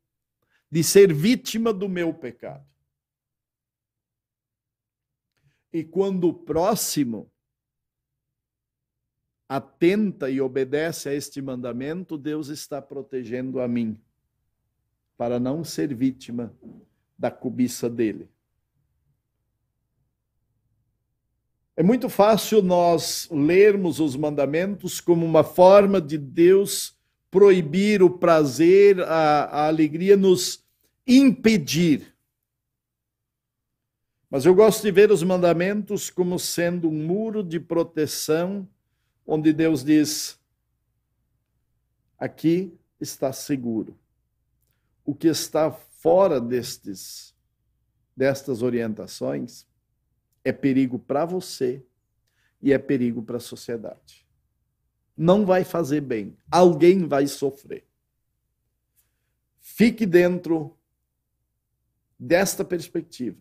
de 0.70 0.84
ser 0.84 1.14
vítima 1.14 1.74
do 1.74 1.88
meu 1.88 2.14
pecado. 2.14 2.66
E 5.72 5.84
quando 5.84 6.30
o 6.30 6.34
próximo 6.34 7.32
atenta 9.48 10.30
e 10.30 10.40
obedece 10.40 11.10
a 11.10 11.14
este 11.14 11.42
mandamento, 11.42 12.18
Deus 12.18 12.48
está 12.48 12.82
protegendo 12.82 13.60
a 13.60 13.68
mim, 13.68 14.00
para 15.18 15.40
não 15.40 15.64
ser 15.64 15.94
vítima 15.94 16.56
da 17.24 17.32
cobiça 17.32 17.90
dele. 17.90 18.30
É 21.74 21.82
muito 21.82 22.10
fácil 22.10 22.62
nós 22.62 23.30
lermos 23.32 24.02
os 24.02 24.18
mandamentos 24.18 25.00
como 25.00 25.26
uma 25.26 25.42
forma 25.42 26.02
de 26.02 26.18
Deus 26.18 26.98
proibir 27.32 28.04
o 28.04 28.10
prazer, 28.10 29.00
a, 29.00 29.46
a 29.46 29.68
alegria, 29.68 30.18
nos 30.18 30.66
impedir. 31.08 32.14
Mas 34.30 34.46
eu 34.46 34.54
gosto 34.54 34.82
de 34.82 34.92
ver 34.92 35.10
os 35.10 35.24
mandamentos 35.24 36.10
como 36.10 36.38
sendo 36.38 36.90
um 36.90 37.06
muro 37.08 37.42
de 37.42 37.58
proteção, 37.58 38.68
onde 39.26 39.54
Deus 39.54 39.82
diz: 39.82 40.38
aqui 42.20 42.78
está 43.00 43.32
seguro. 43.32 43.98
O 45.06 45.16
que 45.16 45.30
está 45.30 45.74
fora 46.04 46.42
destes, 46.42 47.34
destas 48.14 48.62
orientações 48.62 49.66
é 50.44 50.52
perigo 50.52 51.00
para 51.00 51.24
você 51.24 51.82
e 52.62 52.74
é 52.74 52.78
perigo 52.78 53.24
para 53.24 53.38
a 53.38 53.40
sociedade. 53.40 54.28
Não 55.16 55.46
vai 55.46 55.64
fazer 55.64 56.02
bem. 56.02 56.36
Alguém 56.52 57.08
vai 57.08 57.26
sofrer. 57.26 57.88
Fique 59.62 60.06
dentro 60.06 60.78
desta 62.20 62.66
perspectiva, 62.66 63.40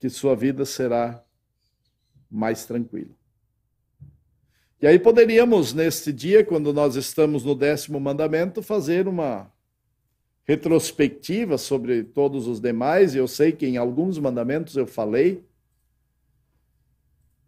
que 0.00 0.10
sua 0.10 0.34
vida 0.34 0.64
será 0.64 1.24
mais 2.28 2.64
tranquila. 2.64 3.14
E 4.82 4.86
aí 4.88 4.98
poderíamos, 4.98 5.72
neste 5.72 6.12
dia, 6.12 6.44
quando 6.44 6.72
nós 6.72 6.96
estamos 6.96 7.44
no 7.44 7.54
décimo 7.54 8.00
mandamento, 8.00 8.64
fazer 8.64 9.06
uma 9.06 9.54
retrospectiva 10.46 11.58
sobre 11.58 12.04
todos 12.04 12.46
os 12.46 12.60
demais, 12.60 13.14
eu 13.14 13.26
sei 13.26 13.50
que 13.50 13.66
em 13.66 13.76
alguns 13.76 14.18
mandamentos 14.18 14.76
eu 14.76 14.86
falei, 14.86 15.44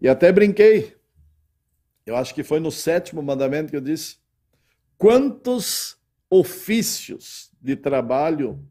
e 0.00 0.08
até 0.08 0.32
brinquei. 0.32 0.96
Eu 2.04 2.16
acho 2.16 2.34
que 2.34 2.42
foi 2.42 2.60
no 2.60 2.70
sétimo 2.70 3.22
mandamento 3.22 3.70
que 3.70 3.76
eu 3.76 3.80
disse: 3.80 4.16
quantos 4.96 5.96
ofícios 6.30 7.50
de 7.60 7.76
trabalho 7.76 8.64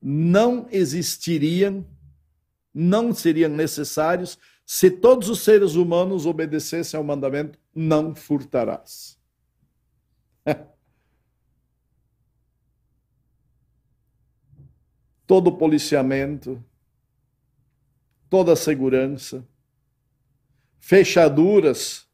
não 0.00 0.66
existiriam, 0.70 1.86
não 2.72 3.12
seriam 3.12 3.50
necessários 3.50 4.38
se 4.64 4.90
todos 4.90 5.28
os 5.28 5.40
seres 5.40 5.74
humanos 5.74 6.26
obedecessem 6.26 6.96
ao 6.96 7.04
mandamento: 7.04 7.58
não 7.74 8.14
furtarás. 8.14 9.18
todo 15.26 15.48
o 15.48 15.56
policiamento, 15.56 16.62
toda 18.30 18.52
a 18.52 18.56
segurança, 18.56 19.46
fechaduras, 20.78 22.08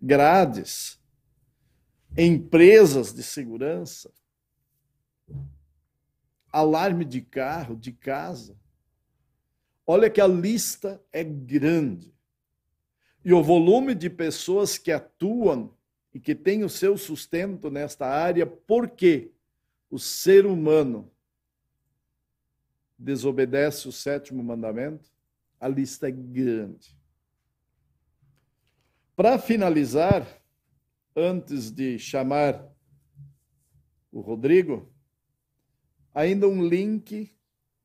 grades, 0.00 1.00
empresas 2.18 3.14
de 3.14 3.22
segurança, 3.22 4.12
alarme 6.50 7.04
de 7.04 7.22
carro, 7.22 7.76
de 7.76 7.92
casa. 7.92 8.56
Olha 9.86 10.10
que 10.10 10.20
a 10.20 10.26
lista 10.26 11.02
é 11.12 11.22
grande. 11.22 12.12
E 13.24 13.32
o 13.32 13.42
volume 13.42 13.94
de 13.94 14.10
pessoas 14.10 14.76
que 14.76 14.90
atuam 14.90 15.74
e 16.12 16.20
que 16.20 16.34
têm 16.34 16.64
o 16.64 16.68
seu 16.68 16.98
sustento 16.98 17.70
nesta 17.70 18.06
área, 18.06 18.44
porque 18.46 19.30
o 19.88 19.98
ser 19.98 20.44
humano 20.44 21.10
desobedece 23.02 23.88
o 23.88 23.92
sétimo 23.92 24.42
mandamento, 24.42 25.10
a 25.58 25.66
lista 25.66 26.08
é 26.08 26.10
grande. 26.10 26.96
Para 29.16 29.38
finalizar, 29.38 30.26
antes 31.14 31.70
de 31.70 31.98
chamar 31.98 32.64
o 34.10 34.20
Rodrigo, 34.20 34.90
ainda 36.14 36.48
um 36.48 36.66
link 36.66 37.30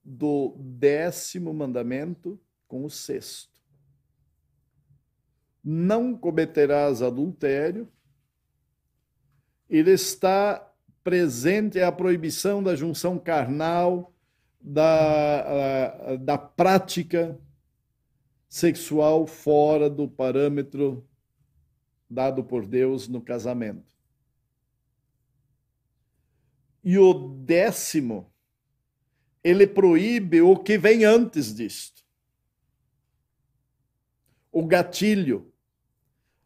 do 0.03 0.55
décimo 0.59 1.53
mandamento 1.53 2.39
com 2.67 2.85
o 2.85 2.89
sexto. 2.89 3.59
Não 5.63 6.15
cometerás 6.15 7.01
adultério. 7.01 7.91
Ele 9.69 9.91
está 9.91 10.73
presente 11.03 11.81
a 11.81 11.91
proibição 11.91 12.63
da 12.63 12.75
junção 12.75 13.19
carnal 13.19 14.13
da, 14.67 16.15
da 16.17 16.37
prática 16.37 17.39
sexual 18.49 19.25
fora 19.25 19.89
do 19.89 20.07
parâmetro 20.07 21.07
dado 22.09 22.43
por 22.43 22.65
Deus 22.65 23.07
no 23.07 23.21
casamento. 23.21 23.85
E 26.83 26.97
o 26.97 27.13
décimo, 27.13 28.31
ele 29.43 29.67
proíbe 29.67 30.41
o 30.41 30.55
que 30.55 30.77
vem 30.77 31.03
antes 31.03 31.53
disto. 31.53 32.03
O 34.51 34.65
gatilho, 34.65 35.51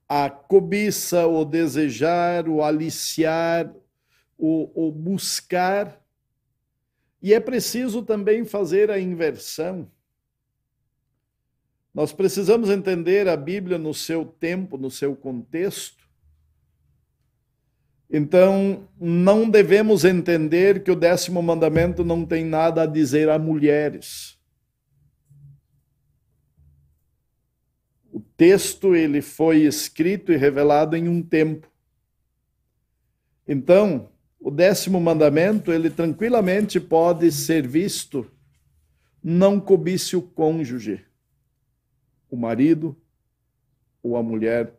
a 0.08 0.30
cobiça, 0.30 1.28
o 1.28 1.46
desejar, 1.46 2.50
o 2.50 2.64
aliciar, 2.64 3.74
o, 4.38 4.88
o 4.88 4.92
buscar 4.92 6.01
e 7.22 7.34
é 7.34 7.40
preciso 7.40 8.02
também 8.02 8.44
fazer 8.44 8.90
a 8.90 9.00
inversão. 9.00 9.90
Nós 11.94 12.12
precisamos 12.12 12.70
entender 12.70 13.28
a 13.28 13.38
Bíblia 13.38 13.78
no 13.78 13.94
seu 13.94 14.26
tempo, 14.26 14.78
no 14.78 14.90
seu 14.90 15.16
contexto. 15.16 16.10
Então, 18.10 18.88
não 19.00 19.50
devemos 19.50 20.04
entender 20.04 20.84
que 20.84 20.92
o 20.92 20.96
décimo 20.96 21.42
mandamento 21.42 22.04
não 22.04 22.26
tem 22.26 22.44
nada 22.44 22.84
a 22.84 22.86
dizer 22.86 23.30
a 23.30 23.38
mulheres. 23.38 24.38
O 28.12 28.20
texto 28.20 28.96
ele 28.96 29.22
foi 29.22 29.60
escrito 29.60 30.32
e 30.32 30.38
revelado 30.38 30.96
em 30.96 31.08
um 31.08 31.22
tempo. 31.22 31.70
Então, 33.48 34.10
o 34.42 34.50
décimo 34.50 35.00
mandamento, 35.00 35.72
ele 35.72 35.92
tranquilamente 35.92 36.80
pode 36.80 37.32
ser 37.32 37.68
visto 37.68 38.30
não 39.24 39.60
cobice 39.60 40.16
o 40.16 40.22
cônjuge, 40.24 41.06
o 42.28 42.36
marido 42.36 43.00
ou 44.02 44.18
a 44.18 44.24
mulher 44.24 44.74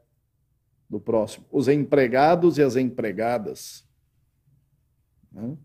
do 0.91 0.99
próximo, 0.99 1.47
os 1.49 1.69
empregados 1.69 2.59
e 2.59 2.63
as 2.63 2.75
empregadas. 2.75 3.87
Né? 5.31 5.57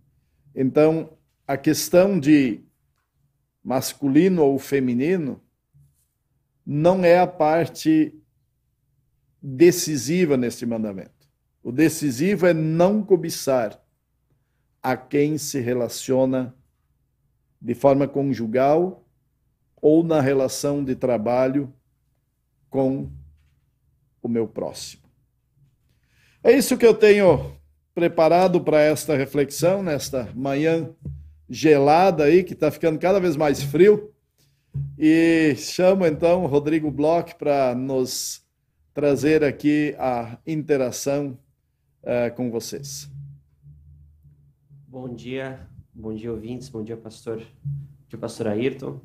Então, 0.54 1.18
a 1.48 1.58
questão 1.58 2.20
de 2.20 2.62
masculino 3.64 4.44
ou 4.44 4.60
feminino 4.60 5.42
não 6.64 7.04
é 7.04 7.18
a 7.18 7.26
parte 7.26 8.14
decisiva 9.42 10.38
neste 10.38 10.68
mandamento. 10.68 11.28
O 11.64 11.72
decisivo 11.72 12.46
é 12.46 12.54
não 12.54 13.04
cobiçar 13.04 13.87
a 14.88 14.95
quem 14.95 15.38
se 15.38 15.60
relaciona 15.60 16.56
de 17.62 17.76
forma 17.76 18.08
conjugal 18.08 19.06
ou 19.82 20.02
na 20.02 20.21
relação 20.21 20.82
de 20.82 20.95
trabalho 20.95 21.73
com 22.69 23.12
o 24.23 24.30
meu 24.30 24.47
próximo. 24.47 25.04
É 26.41 26.54
isso 26.54 26.78
que 26.78 26.86
eu 26.86 26.93
tenho 26.93 27.52
preparado 27.93 28.62
para 28.62 28.80
esta 28.80 29.17
reflexão, 29.17 29.84
nesta 29.84 30.32
manhã 30.34 30.89
gelada 31.50 32.23
aí, 32.23 32.41
que 32.41 32.54
está 32.54 32.71
ficando 32.71 32.97
cada 32.97 33.19
vez 33.19 33.36
mais 33.36 33.62
frio. 33.62 34.13
E 34.97 35.54
chamo 35.58 36.06
então 36.06 36.45
o 36.45 36.47
Rodrigo 36.47 36.89
Bloch 36.89 37.36
para 37.36 37.76
nos 37.76 38.41
trazer 38.93 39.43
aqui 39.43 39.93
a 40.00 40.38
interação 40.47 41.38
uh, 42.04 42.34
com 42.38 42.50
vocês. 42.50 43.16
Bom 44.89 45.13
dia, 45.13 45.60
bom 45.93 46.13
dia 46.13 46.32
ouvintes, 46.32 46.69
bom 46.69 46.82
dia 46.82 46.95
pastor, 46.95 47.39
bom 47.39 48.06
dia 48.08 48.17
pastor 48.17 48.47
Ayrton. 48.47 49.02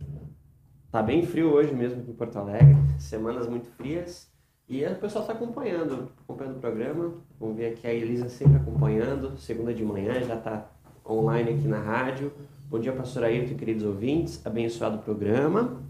Tá 0.92 1.02
bem 1.02 1.26
frio 1.26 1.52
hoje 1.52 1.74
mesmo 1.74 2.00
aqui 2.00 2.12
em 2.12 2.14
Porto 2.14 2.38
Alegre, 2.38 2.76
semanas 3.00 3.48
muito 3.48 3.66
frias. 3.72 4.30
E 4.68 4.84
o 4.86 4.94
pessoal 4.94 5.24
está 5.24 5.34
acompanhando, 5.34 6.12
acompanhando 6.22 6.58
o 6.58 6.60
programa. 6.60 7.14
Vamos 7.40 7.56
ver 7.56 7.72
aqui 7.72 7.84
a 7.84 7.92
Elisa 7.92 8.28
sempre 8.28 8.58
acompanhando, 8.58 9.36
segunda 9.36 9.74
de 9.74 9.82
manhã, 9.82 10.22
já 10.22 10.36
está 10.36 10.70
online 11.04 11.50
aqui 11.50 11.66
na 11.66 11.80
rádio. 11.80 12.32
Bom 12.70 12.78
dia, 12.78 12.92
pastor 12.92 13.24
Ayrton, 13.24 13.56
queridos 13.56 13.82
ouvintes. 13.82 14.40
Abençoado 14.46 14.98
programa. 14.98 15.82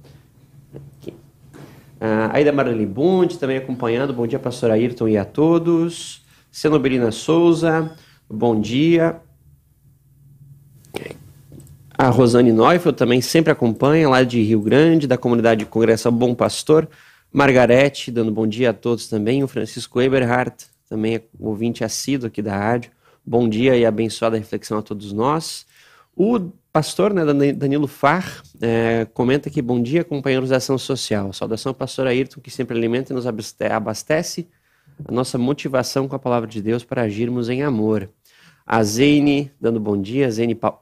Aqui. 0.75 1.13
Ah, 2.01 2.31
Aida 2.33 2.51
Marlene 2.51 2.87
Bund 2.87 3.39
também 3.39 3.59
acompanhando. 3.59 4.15
Bom 4.15 4.27
dia, 4.27 4.39
pastor 4.39 4.71
Ayrton 4.71 5.09
e 5.09 5.19
a 5.19 5.25
todos. 5.27 6.25
Senobelina 6.51 7.11
Souza, 7.11 7.95
bom 8.27 8.59
dia. 8.59 9.21
A 12.03 12.09
Rosane 12.09 12.51
Neufeld 12.51 12.99
também 12.99 13.21
sempre 13.21 13.53
acompanha, 13.53 14.09
lá 14.09 14.25
de 14.25 14.43
Rio 14.43 14.61
Grande, 14.61 15.07
da 15.07 15.17
comunidade 15.17 15.61
de 15.61 15.67
Congresso 15.67 16.11
Bom 16.11 16.35
Pastor. 16.35 16.89
Margarete, 17.33 18.11
dando 18.11 18.33
bom 18.33 18.45
dia 18.45 18.71
a 18.71 18.73
todos 18.73 19.07
também. 19.07 19.45
O 19.45 19.47
Francisco 19.47 20.01
Eberhardt, 20.01 20.67
também 20.89 21.15
é 21.15 21.23
ouvinte 21.39 21.85
assíduo 21.85 22.27
aqui 22.27 22.43
da 22.43 22.59
rádio. 22.59 22.91
Bom 23.25 23.49
dia 23.49 23.77
e 23.77 23.87
abençoada 23.87 24.37
reflexão 24.37 24.79
a 24.79 24.83
todos 24.83 25.13
nós. 25.13 25.65
O 26.17 26.41
pastor 26.73 27.15
né, 27.15 27.53
Danilo 27.53 27.87
Far 27.87 28.43
é, 28.61 29.07
comenta 29.15 29.49
que 29.49 29.63
bom 29.63 29.81
dia, 29.81 30.03
companheiros 30.03 30.49
da 30.49 30.57
ação 30.57 30.77
social. 30.79 31.33
Saudação, 31.33 31.73
pastor 31.73 32.09
Ayrton, 32.09 32.41
que 32.41 32.51
sempre 32.51 32.77
alimenta 32.77 33.13
e 33.13 33.15
nos 33.15 33.29
abastece 33.29 34.49
a 35.05 35.13
nossa 35.13 35.39
motivação 35.39 36.09
com 36.09 36.17
a 36.17 36.19
palavra 36.19 36.49
de 36.49 36.61
Deus 36.61 36.83
para 36.83 37.03
agirmos 37.03 37.49
em 37.49 37.63
amor. 37.63 38.11
A 38.67 38.83
Zeine, 38.83 39.53
dando 39.61 39.79
bom 39.79 39.97
dia, 40.01 40.29
Zeine, 40.29 40.57
pa... 40.57 40.82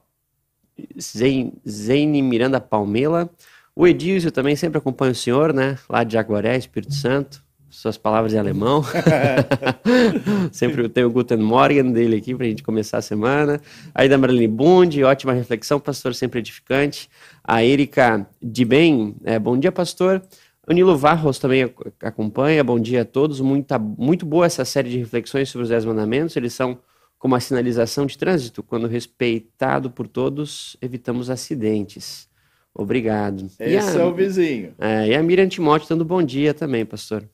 Zeine 0.99 2.21
Miranda 2.21 2.59
Palmela. 2.59 3.29
O 3.75 3.87
Edílio 3.87 4.31
também 4.31 4.55
sempre 4.55 4.77
acompanha 4.77 5.11
o 5.11 5.15
senhor, 5.15 5.53
né? 5.53 5.77
Lá 5.89 6.03
de 6.03 6.13
Jaguaré, 6.13 6.57
Espírito 6.57 6.93
Santo. 6.93 7.43
Suas 7.69 7.97
palavras 7.97 8.33
em 8.33 8.37
alemão. 8.37 8.83
sempre 10.51 10.89
tem 10.89 11.05
o 11.05 11.09
Guten 11.09 11.37
Morgen 11.37 11.91
dele 11.91 12.17
aqui 12.17 12.35
para 12.35 12.45
a 12.45 12.49
gente 12.49 12.63
começar 12.63 12.97
a 12.97 13.01
semana. 13.01 13.61
Aí 13.95 14.09
da 14.09 14.17
Marlene 14.17 14.47
Bund, 14.47 15.01
ótima 15.03 15.31
reflexão, 15.31 15.79
pastor 15.79 16.13
sempre 16.13 16.39
edificante. 16.39 17.09
A 17.43 17.63
Erika 17.63 18.27
de 18.41 18.65
Bem, 18.65 19.15
é, 19.23 19.39
bom 19.39 19.57
dia, 19.57 19.71
pastor. 19.71 20.21
O 20.67 20.73
Nilo 20.73 20.97
Varros 20.97 21.39
também 21.39 21.73
acompanha, 22.01 22.63
bom 22.63 22.79
dia 22.79 23.01
a 23.01 23.05
todos. 23.05 23.39
Muita, 23.39 23.79
muito 23.79 24.25
boa 24.25 24.45
essa 24.45 24.63
série 24.63 24.89
de 24.89 24.97
reflexões 24.99 25.49
sobre 25.49 25.63
os 25.63 25.69
Dez 25.69 25.85
Mandamentos. 25.85 26.35
Eles 26.35 26.53
são 26.53 26.77
como 27.21 27.35
a 27.35 27.39
sinalização 27.39 28.07
de 28.07 28.17
trânsito. 28.17 28.63
Quando 28.63 28.87
respeitado 28.87 29.91
por 29.91 30.07
todos, 30.07 30.75
evitamos 30.81 31.29
acidentes. 31.29 32.27
Obrigado. 32.73 33.45
Esse 33.59 33.95
a, 33.95 34.01
é 34.01 34.03
o 34.03 34.11
vizinho. 34.11 34.73
É, 34.79 35.09
e 35.09 35.15
a 35.15 35.21
Miriam 35.21 35.47
Timóteo 35.47 35.87
dando 35.87 36.03
bom 36.03 36.23
dia 36.23 36.51
também, 36.51 36.83
pastor. 36.83 37.29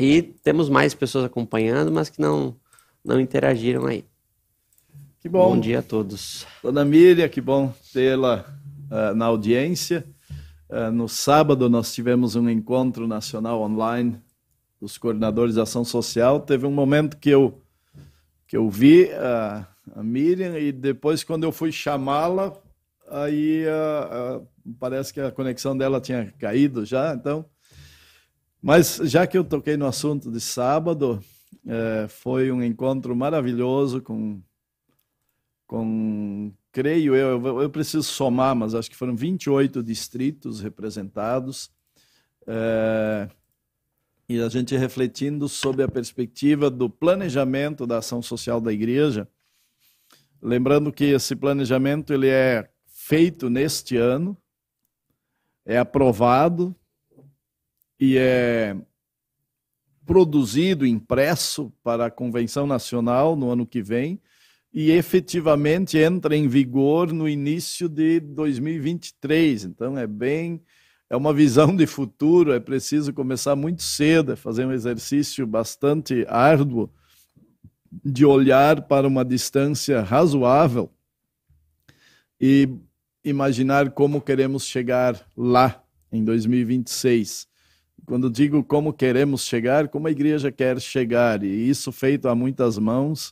E 0.00 0.22
temos 0.22 0.70
mais 0.70 0.94
pessoas 0.94 1.26
acompanhando, 1.26 1.92
mas 1.92 2.08
que 2.08 2.18
não, 2.18 2.56
não 3.04 3.20
interagiram 3.20 3.84
aí. 3.84 4.02
Que 5.20 5.28
bom. 5.28 5.50
Bom 5.50 5.60
dia 5.60 5.80
a 5.80 5.82
todos. 5.82 6.46
Dona 6.62 6.82
Miriam, 6.82 7.28
que 7.28 7.42
bom 7.42 7.74
tê-la 7.92 8.46
uh, 8.90 9.14
na 9.14 9.26
audiência. 9.26 10.06
Uh, 10.70 10.90
no 10.90 11.06
sábado 11.06 11.68
nós 11.68 11.92
tivemos 11.92 12.34
um 12.34 12.48
encontro 12.48 13.06
nacional 13.06 13.60
online 13.60 14.18
dos 14.80 14.96
coordenadores 14.96 15.54
de 15.54 15.60
ação 15.60 15.84
social. 15.84 16.40
Teve 16.40 16.64
um 16.64 16.70
momento 16.70 17.18
que 17.18 17.28
eu, 17.28 17.60
que 18.46 18.56
eu 18.56 18.68
vi 18.70 19.04
uh, 19.04 19.66
a 19.94 20.02
Miriam 20.02 20.58
e 20.58 20.72
depois 20.72 21.24
quando 21.24 21.44
eu 21.44 21.52
fui 21.52 21.72
chamá-la, 21.72 22.56
aí 23.08 23.64
uh, 23.66 24.38
uh, 24.40 24.48
parece 24.78 25.12
que 25.12 25.20
a 25.20 25.30
conexão 25.30 25.76
dela 25.76 26.00
tinha 26.00 26.32
caído 26.38 26.84
já, 26.84 27.14
então. 27.14 27.44
Mas 28.62 28.96
já 29.04 29.26
que 29.26 29.38
eu 29.38 29.44
toquei 29.44 29.76
no 29.76 29.86
assunto 29.86 30.30
de 30.30 30.40
sábado, 30.40 31.22
uh, 31.64 32.08
foi 32.08 32.50
um 32.50 32.62
encontro 32.62 33.14
maravilhoso 33.14 34.00
com, 34.00 34.40
com 35.66 36.52
creio 36.72 37.14
eu, 37.16 37.62
eu 37.62 37.70
preciso 37.70 38.02
somar, 38.02 38.54
mas 38.54 38.74
acho 38.74 38.90
que 38.90 38.96
foram 38.96 39.16
28 39.16 39.82
distritos 39.82 40.60
representados. 40.60 41.70
Eh, 42.46 43.28
e 44.28 44.40
a 44.40 44.48
gente 44.48 44.76
refletindo 44.76 45.48
sobre 45.48 45.82
a 45.82 45.88
perspectiva 45.88 46.70
do 46.70 46.90
planejamento 46.90 47.86
da 47.86 47.98
ação 47.98 48.20
social 48.20 48.60
da 48.60 48.72
igreja, 48.72 49.28
lembrando 50.42 50.92
que 50.92 51.04
esse 51.04 51.36
planejamento 51.36 52.12
ele 52.12 52.28
é 52.28 52.68
feito 52.86 53.48
neste 53.48 53.96
ano, 53.96 54.36
é 55.64 55.78
aprovado 55.78 56.74
e 58.00 58.16
é 58.18 58.76
produzido, 60.04 60.86
impresso 60.86 61.72
para 61.82 62.06
a 62.06 62.10
Convenção 62.10 62.66
Nacional 62.66 63.34
no 63.36 63.50
ano 63.50 63.66
que 63.66 63.82
vem 63.82 64.20
e 64.72 64.90
efetivamente 64.90 65.96
entra 65.96 66.36
em 66.36 66.46
vigor 66.46 67.12
no 67.12 67.28
início 67.28 67.88
de 67.88 68.20
2023. 68.20 69.64
Então 69.64 69.96
é 69.96 70.06
bem 70.06 70.62
é 71.08 71.16
uma 71.16 71.32
visão 71.32 71.74
de 71.74 71.86
futuro, 71.86 72.52
é 72.52 72.60
preciso 72.60 73.12
começar 73.12 73.54
muito 73.54 73.82
cedo, 73.82 74.32
é 74.32 74.36
fazer 74.36 74.66
um 74.66 74.72
exercício 74.72 75.46
bastante 75.46 76.24
árduo 76.28 76.90
de 78.04 78.24
olhar 78.24 78.82
para 78.82 79.06
uma 79.06 79.24
distância 79.24 80.02
razoável 80.02 80.90
e 82.40 82.68
imaginar 83.24 83.90
como 83.90 84.20
queremos 84.20 84.64
chegar 84.66 85.20
lá 85.36 85.82
em 86.12 86.24
2026. 86.24 87.46
Quando 88.04 88.30
digo 88.30 88.62
como 88.62 88.92
queremos 88.92 89.44
chegar, 89.44 89.88
como 89.88 90.06
a 90.06 90.10
igreja 90.10 90.52
quer 90.52 90.80
chegar, 90.80 91.42
e 91.42 91.68
isso 91.68 91.90
feito 91.90 92.28
a 92.28 92.34
muitas 92.34 92.78
mãos, 92.78 93.30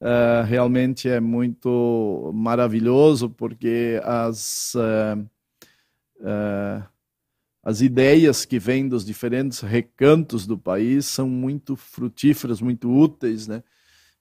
uh, 0.00 0.44
realmente 0.44 1.08
é 1.08 1.20
muito 1.20 2.32
maravilhoso, 2.34 3.30
porque 3.30 4.00
as, 4.02 4.74
uh, 4.74 5.28
as 7.68 7.82
ideias 7.82 8.46
que 8.46 8.58
vêm 8.58 8.88
dos 8.88 9.04
diferentes 9.04 9.60
recantos 9.60 10.46
do 10.46 10.56
país 10.56 11.04
são 11.04 11.28
muito 11.28 11.76
frutíferas, 11.76 12.62
muito 12.62 12.90
úteis, 12.90 13.46
né? 13.46 13.62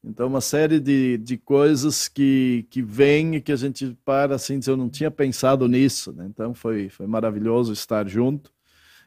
Então, 0.04 0.28
uma 0.28 0.42
série 0.42 0.82
de, 0.82 1.18
de 1.18 1.38
coisas 1.38 2.10
que, 2.10 2.68
que 2.70 2.82
vem 2.82 3.36
e 3.36 3.42
que 3.42 3.54
a 3.54 3.56
gente 3.56 3.98
para 4.04 4.36
assim, 4.36 4.60
diz, 4.60 4.68
eu 4.68 4.76
não 4.76 4.90
tinha 4.90 5.10
pensado 5.10 5.66
nisso. 5.66 6.12
Né? 6.12 6.26
Então, 6.30 6.54
foi, 6.54 6.90
foi 6.90 7.08
maravilhoso 7.08 7.72
estar 7.72 8.06
junto. 8.06 8.52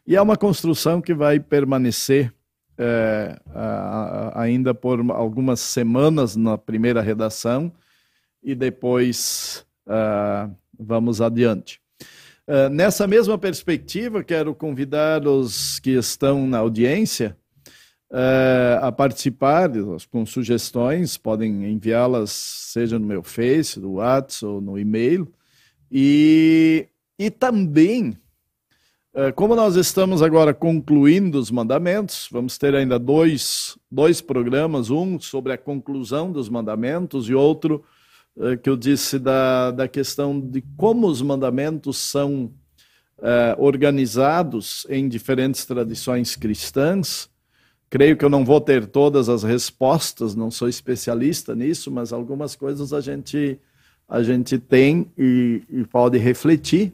E 0.07 0.17
é 0.17 0.23
uma 0.23 0.39
construção 0.39 1.03
que 1.03 1.13
vai 1.13 1.39
permanecer 1.39 2.33
é, 2.79 3.39
ainda 4.35 4.73
por 4.73 5.01
algumas 5.11 5.61
semanas 5.61 6.35
na 6.35 6.57
primeira 6.57 7.03
redação 7.03 7.71
e 8.43 8.55
depois 8.55 9.67
uh, 9.87 10.51
vamos 10.79 11.21
adiante. 11.21 11.79
Uh, 12.47 12.69
nessa 12.71 13.07
mesma 13.07 13.39
perspectiva, 13.39 14.25
quero 14.25 14.55
convidar 14.55 15.27
os 15.27 15.79
que 15.79 15.91
estão 15.91 16.47
na 16.47 16.59
audiência 16.59 17.37
uh, 18.11 18.85
a 18.85 18.93
participar 18.93 19.71
com 20.11 20.27
sugestões, 20.27 21.17
podem 21.17 21.65
enviá-las 21.71 22.31
seja 22.31 22.99
no 22.99 23.07
meu 23.07 23.23
Face, 23.23 23.79
no 23.79 23.95
WhatsApp 23.95 24.45
ou 24.47 24.61
no 24.61 24.79
e-mail. 24.79 25.33
E, 25.91 26.89
e 27.19 27.31
também 27.31 28.17
é, 29.13 29.33
como 29.33 29.57
nós 29.57 29.75
estamos 29.75 30.23
agora 30.23 30.55
concluindo 30.55 31.37
os 31.37 31.51
mandamentos, 31.51 32.29
vamos 32.31 32.57
ter 32.57 32.77
ainda 32.77 32.97
dois, 32.97 33.77
dois 33.91 34.21
programas, 34.21 34.89
um 34.89 35.19
sobre 35.19 35.53
a 35.53 35.59
conclusão 35.59 36.31
dos 36.31 36.49
mandamentos 36.49 37.29
e 37.29 37.35
outro 37.35 37.83
é, 37.83 37.85
que 38.63 38.71
eu 38.71 38.77
disse 38.77 39.19
da, 39.19 39.71
da 39.71 39.89
questão 39.89 40.41
de 40.41 40.63
como 40.77 41.07
os 41.07 41.21
mandamentos 41.21 41.99
são 41.99 42.51
é, 43.23 43.55
organizados 43.59 44.87
em 44.89 45.09
diferentes 45.09 45.65
tradições 45.65 46.37
cristãs. 46.37 47.29
Creio 47.89 48.17
que 48.17 48.25
eu 48.25 48.31
não 48.31 48.45
vou 48.45 48.61
ter 48.61 48.87
todas 48.87 49.29
as 49.29 49.43
respostas, 49.43 50.35
não 50.35 50.51
sou 50.51 50.69
especialista 50.69 51.55
nisso, 51.55 51.91
mas 51.91 52.13
algumas 52.13 52.55
coisas 52.55 52.93
a 52.93 53.01
gente, 53.01 53.59
a 54.09 54.23
gente 54.23 54.59
tem 54.59 55.11
e, 55.19 55.63
e 55.69 55.85
pode 55.85 56.17
refletir. 56.17 56.93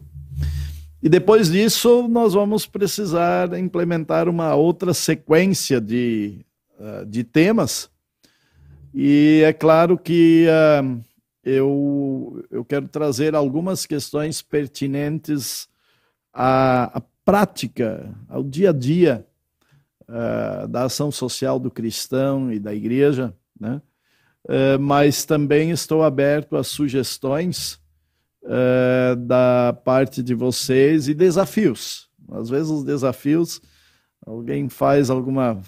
E 1.03 1.09
depois 1.09 1.51
disso, 1.51 2.09
nós 2.09 2.33
vamos 2.33 2.67
precisar 2.67 3.57
implementar 3.59 4.29
uma 4.29 4.55
outra 4.55 4.95
sequência 4.95 5.81
de, 5.81 6.41
uh, 6.81 7.05
de 7.05 7.23
temas. 7.23 7.91
E 8.95 9.43
é 9.45 9.53
claro 9.53 9.99
que 9.99 10.47
uh, 10.49 11.01
eu, 11.47 12.45
eu 12.51 12.65
quero 12.65 12.89
trazer 12.89 13.37
algumas 13.37 13.87
questões 13.87 14.43
pertinentes 14.43 15.69
à, 16.33 16.99
à 16.99 17.01
prática, 17.25 18.13
ao 18.29 18.43
dia 18.43 18.71
a 18.71 18.73
dia 18.73 19.25
uh, 20.09 20.67
da 20.67 20.83
ação 20.83 21.13
social 21.13 21.61
do 21.61 21.71
cristão 21.71 22.53
e 22.53 22.59
da 22.59 22.75
igreja, 22.75 23.33
né? 23.59 23.81
mas 24.79 25.25
também 25.25 25.73
estou 25.73 26.05
aberto 26.05 26.57
a 26.57 26.63
sugestões 26.63 27.81
uh, 28.45 29.17
da 29.17 29.77
parte 29.85 30.23
de 30.23 30.35
vocês 30.35 31.09
e 31.09 31.15
desafios. 31.15 32.09
Às 32.31 32.49
vezes 32.49 32.71
os 32.71 32.85
desafios, 32.85 33.61
alguém 34.25 34.69
faz 34.69 35.11
alguma, 35.11 35.61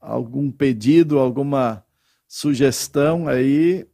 algum 0.00 0.48
pedido, 0.48 1.18
alguma 1.18 1.84
sugestão 2.28 3.26
aí 3.26 3.84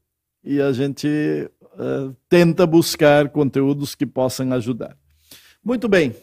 e 0.47 0.63
a 0.63 0.73
gente 0.73 1.51
uh, 1.75 2.15
tenta 2.29 2.65
buscar 2.65 3.29
conteúdos 3.31 3.97
que 3.97 4.07
possam 4.07 4.53
ajudar. 4.53 4.97
Muito 5.63 5.89
bem. 5.89 6.15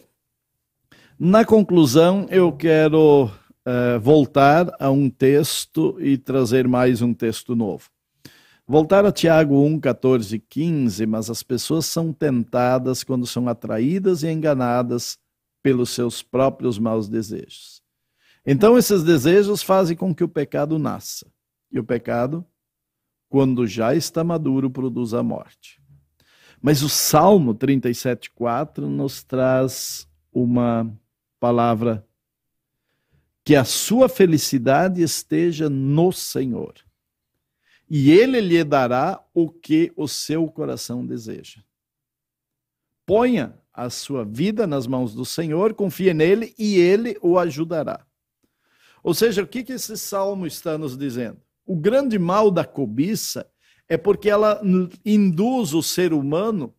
Na 1.18 1.44
conclusão, 1.44 2.26
eu 2.30 2.50
quero 2.50 3.26
uh, 3.26 4.00
voltar 4.00 4.74
a 4.80 4.90
um 4.90 5.10
texto 5.10 5.96
e 6.00 6.16
trazer 6.16 6.66
mais 6.66 7.02
um 7.02 7.12
texto 7.12 7.54
novo. 7.54 7.90
Voltar 8.66 9.04
a 9.04 9.12
Tiago 9.12 9.62
1, 9.62 9.78
14 9.78 10.36
e 10.36 10.38
15, 10.38 11.04
mas 11.04 11.28
as 11.28 11.42
pessoas 11.42 11.84
são 11.84 12.10
tentadas 12.10 13.04
quando 13.04 13.26
são 13.26 13.46
atraídas 13.46 14.22
e 14.22 14.28
enganadas 14.28 15.18
pelos 15.62 15.90
seus 15.90 16.22
próprios 16.22 16.78
maus 16.78 17.06
desejos. 17.06 17.82
Então, 18.46 18.78
esses 18.78 19.04
desejos 19.04 19.62
fazem 19.62 19.94
com 19.94 20.14
que 20.14 20.24
o 20.24 20.28
pecado 20.28 20.78
nasça. 20.78 21.26
E 21.70 21.78
o 21.78 21.84
pecado, 21.84 22.44
quando 23.34 23.66
já 23.66 23.92
está 23.96 24.22
maduro, 24.22 24.70
produz 24.70 25.12
a 25.12 25.20
morte. 25.20 25.82
Mas 26.62 26.84
o 26.84 26.88
Salmo 26.88 27.52
37,4 27.52 28.82
nos 28.82 29.24
traz 29.24 30.08
uma 30.32 30.88
palavra 31.40 32.06
que 33.42 33.56
a 33.56 33.64
sua 33.64 34.08
felicidade 34.08 35.02
esteja 35.02 35.68
no 35.68 36.12
Senhor 36.12 36.74
e 37.90 38.12
ele 38.12 38.40
lhe 38.40 38.62
dará 38.62 39.20
o 39.34 39.50
que 39.50 39.92
o 39.96 40.06
seu 40.06 40.46
coração 40.46 41.04
deseja. 41.04 41.60
Ponha 43.04 43.58
a 43.72 43.90
sua 43.90 44.24
vida 44.24 44.64
nas 44.64 44.86
mãos 44.86 45.12
do 45.12 45.24
Senhor, 45.24 45.74
confie 45.74 46.14
nele 46.14 46.54
e 46.56 46.76
ele 46.76 47.18
o 47.20 47.36
ajudará. 47.36 48.06
Ou 49.02 49.12
seja, 49.12 49.42
o 49.42 49.46
que, 49.48 49.64
que 49.64 49.72
esse 49.72 49.96
salmo 49.96 50.46
está 50.46 50.78
nos 50.78 50.96
dizendo? 50.96 51.43
O 51.64 51.76
grande 51.76 52.18
mal 52.18 52.50
da 52.50 52.64
cobiça 52.64 53.50
é 53.88 53.96
porque 53.96 54.28
ela 54.28 54.60
induz 55.04 55.74
o 55.74 55.82
ser 55.82 56.12
humano 56.12 56.74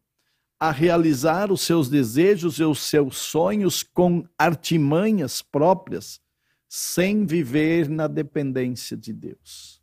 a 0.59 0.71
realizar 0.71 1.51
os 1.51 1.61
seus 1.61 1.89
desejos 1.89 2.59
e 2.59 2.63
os 2.63 2.79
seus 2.79 3.17
sonhos 3.17 3.83
com 3.83 4.27
artimanhas 4.37 5.41
próprias, 5.41 6.21
sem 6.67 7.25
viver 7.25 7.89
na 7.89 8.07
dependência 8.07 8.95
de 8.95 9.13
Deus. 9.13 9.75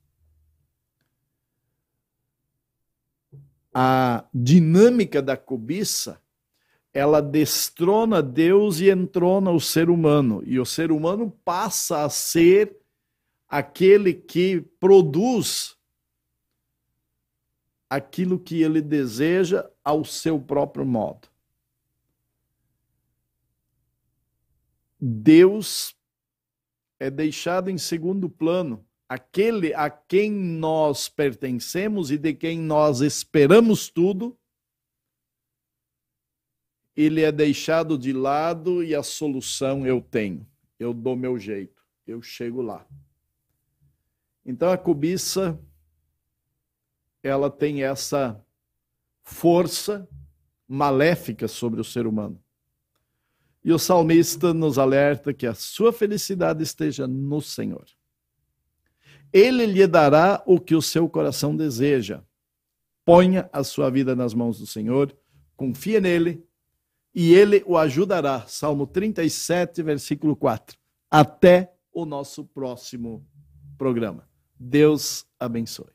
a 3.72 4.24
dinâmica 4.34 5.22
da 5.22 5.36
cobiça, 5.36 6.20
ela 6.92 7.22
destrona 7.22 8.22
Deus 8.22 8.80
e 8.80 8.90
entrona 8.90 9.50
o 9.50 9.60
ser 9.60 9.88
humano. 9.88 10.42
E 10.44 10.60
o 10.60 10.66
ser 10.66 10.92
humano 10.92 11.30
passa 11.44 12.04
a 12.04 12.10
ser 12.10 12.76
aquele 13.52 14.14
que 14.14 14.62
produz 14.80 15.76
aquilo 17.90 18.40
que 18.40 18.62
ele 18.62 18.80
deseja 18.80 19.70
ao 19.84 20.06
seu 20.06 20.40
próprio 20.40 20.86
modo. 20.86 21.28
Deus 24.98 25.94
é 26.98 27.10
deixado 27.10 27.68
em 27.68 27.76
segundo 27.76 28.30
plano 28.30 28.86
aquele 29.06 29.74
a 29.74 29.90
quem 29.90 30.32
nós 30.32 31.10
pertencemos 31.10 32.10
e 32.10 32.16
de 32.16 32.32
quem 32.32 32.58
nós 32.58 33.02
esperamos 33.02 33.90
tudo, 33.90 34.34
ele 36.96 37.20
é 37.20 37.30
deixado 37.30 37.98
de 37.98 38.14
lado 38.14 38.82
e 38.82 38.94
a 38.94 39.02
solução 39.02 39.86
eu 39.86 40.00
tenho. 40.00 40.46
Eu 40.78 40.94
dou 40.94 41.14
meu 41.14 41.38
jeito, 41.38 41.84
eu 42.06 42.22
chego 42.22 42.62
lá. 42.62 42.86
Então 44.44 44.70
a 44.70 44.78
cobiça 44.78 45.58
ela 47.22 47.50
tem 47.50 47.84
essa 47.84 48.44
força 49.22 50.08
maléfica 50.66 51.46
sobre 51.46 51.80
o 51.80 51.84
ser 51.84 52.06
humano. 52.06 52.42
E 53.64 53.72
o 53.72 53.78
salmista 53.78 54.52
nos 54.52 54.76
alerta 54.76 55.32
que 55.32 55.46
a 55.46 55.54
sua 55.54 55.92
felicidade 55.92 56.62
esteja 56.62 57.06
no 57.06 57.40
Senhor. 57.40 57.86
Ele 59.32 59.66
lhe 59.66 59.86
dará 59.86 60.42
o 60.44 60.58
que 60.58 60.74
o 60.74 60.82
seu 60.82 61.08
coração 61.08 61.56
deseja. 61.56 62.22
Ponha 63.04 63.48
a 63.52 63.62
sua 63.62 63.88
vida 63.88 64.16
nas 64.16 64.34
mãos 64.34 64.58
do 64.58 64.66
Senhor, 64.66 65.16
confia 65.56 66.00
nele 66.00 66.44
e 67.14 67.32
ele 67.32 67.62
o 67.66 67.76
ajudará. 67.76 68.46
Salmo 68.48 68.86
37, 68.86 69.82
versículo 69.82 70.34
4. 70.34 70.76
Até 71.10 71.72
o 71.92 72.04
nosso 72.04 72.44
próximo 72.44 73.24
programa. 73.78 74.31
Deus 74.62 75.26
abençoe. 75.40 75.90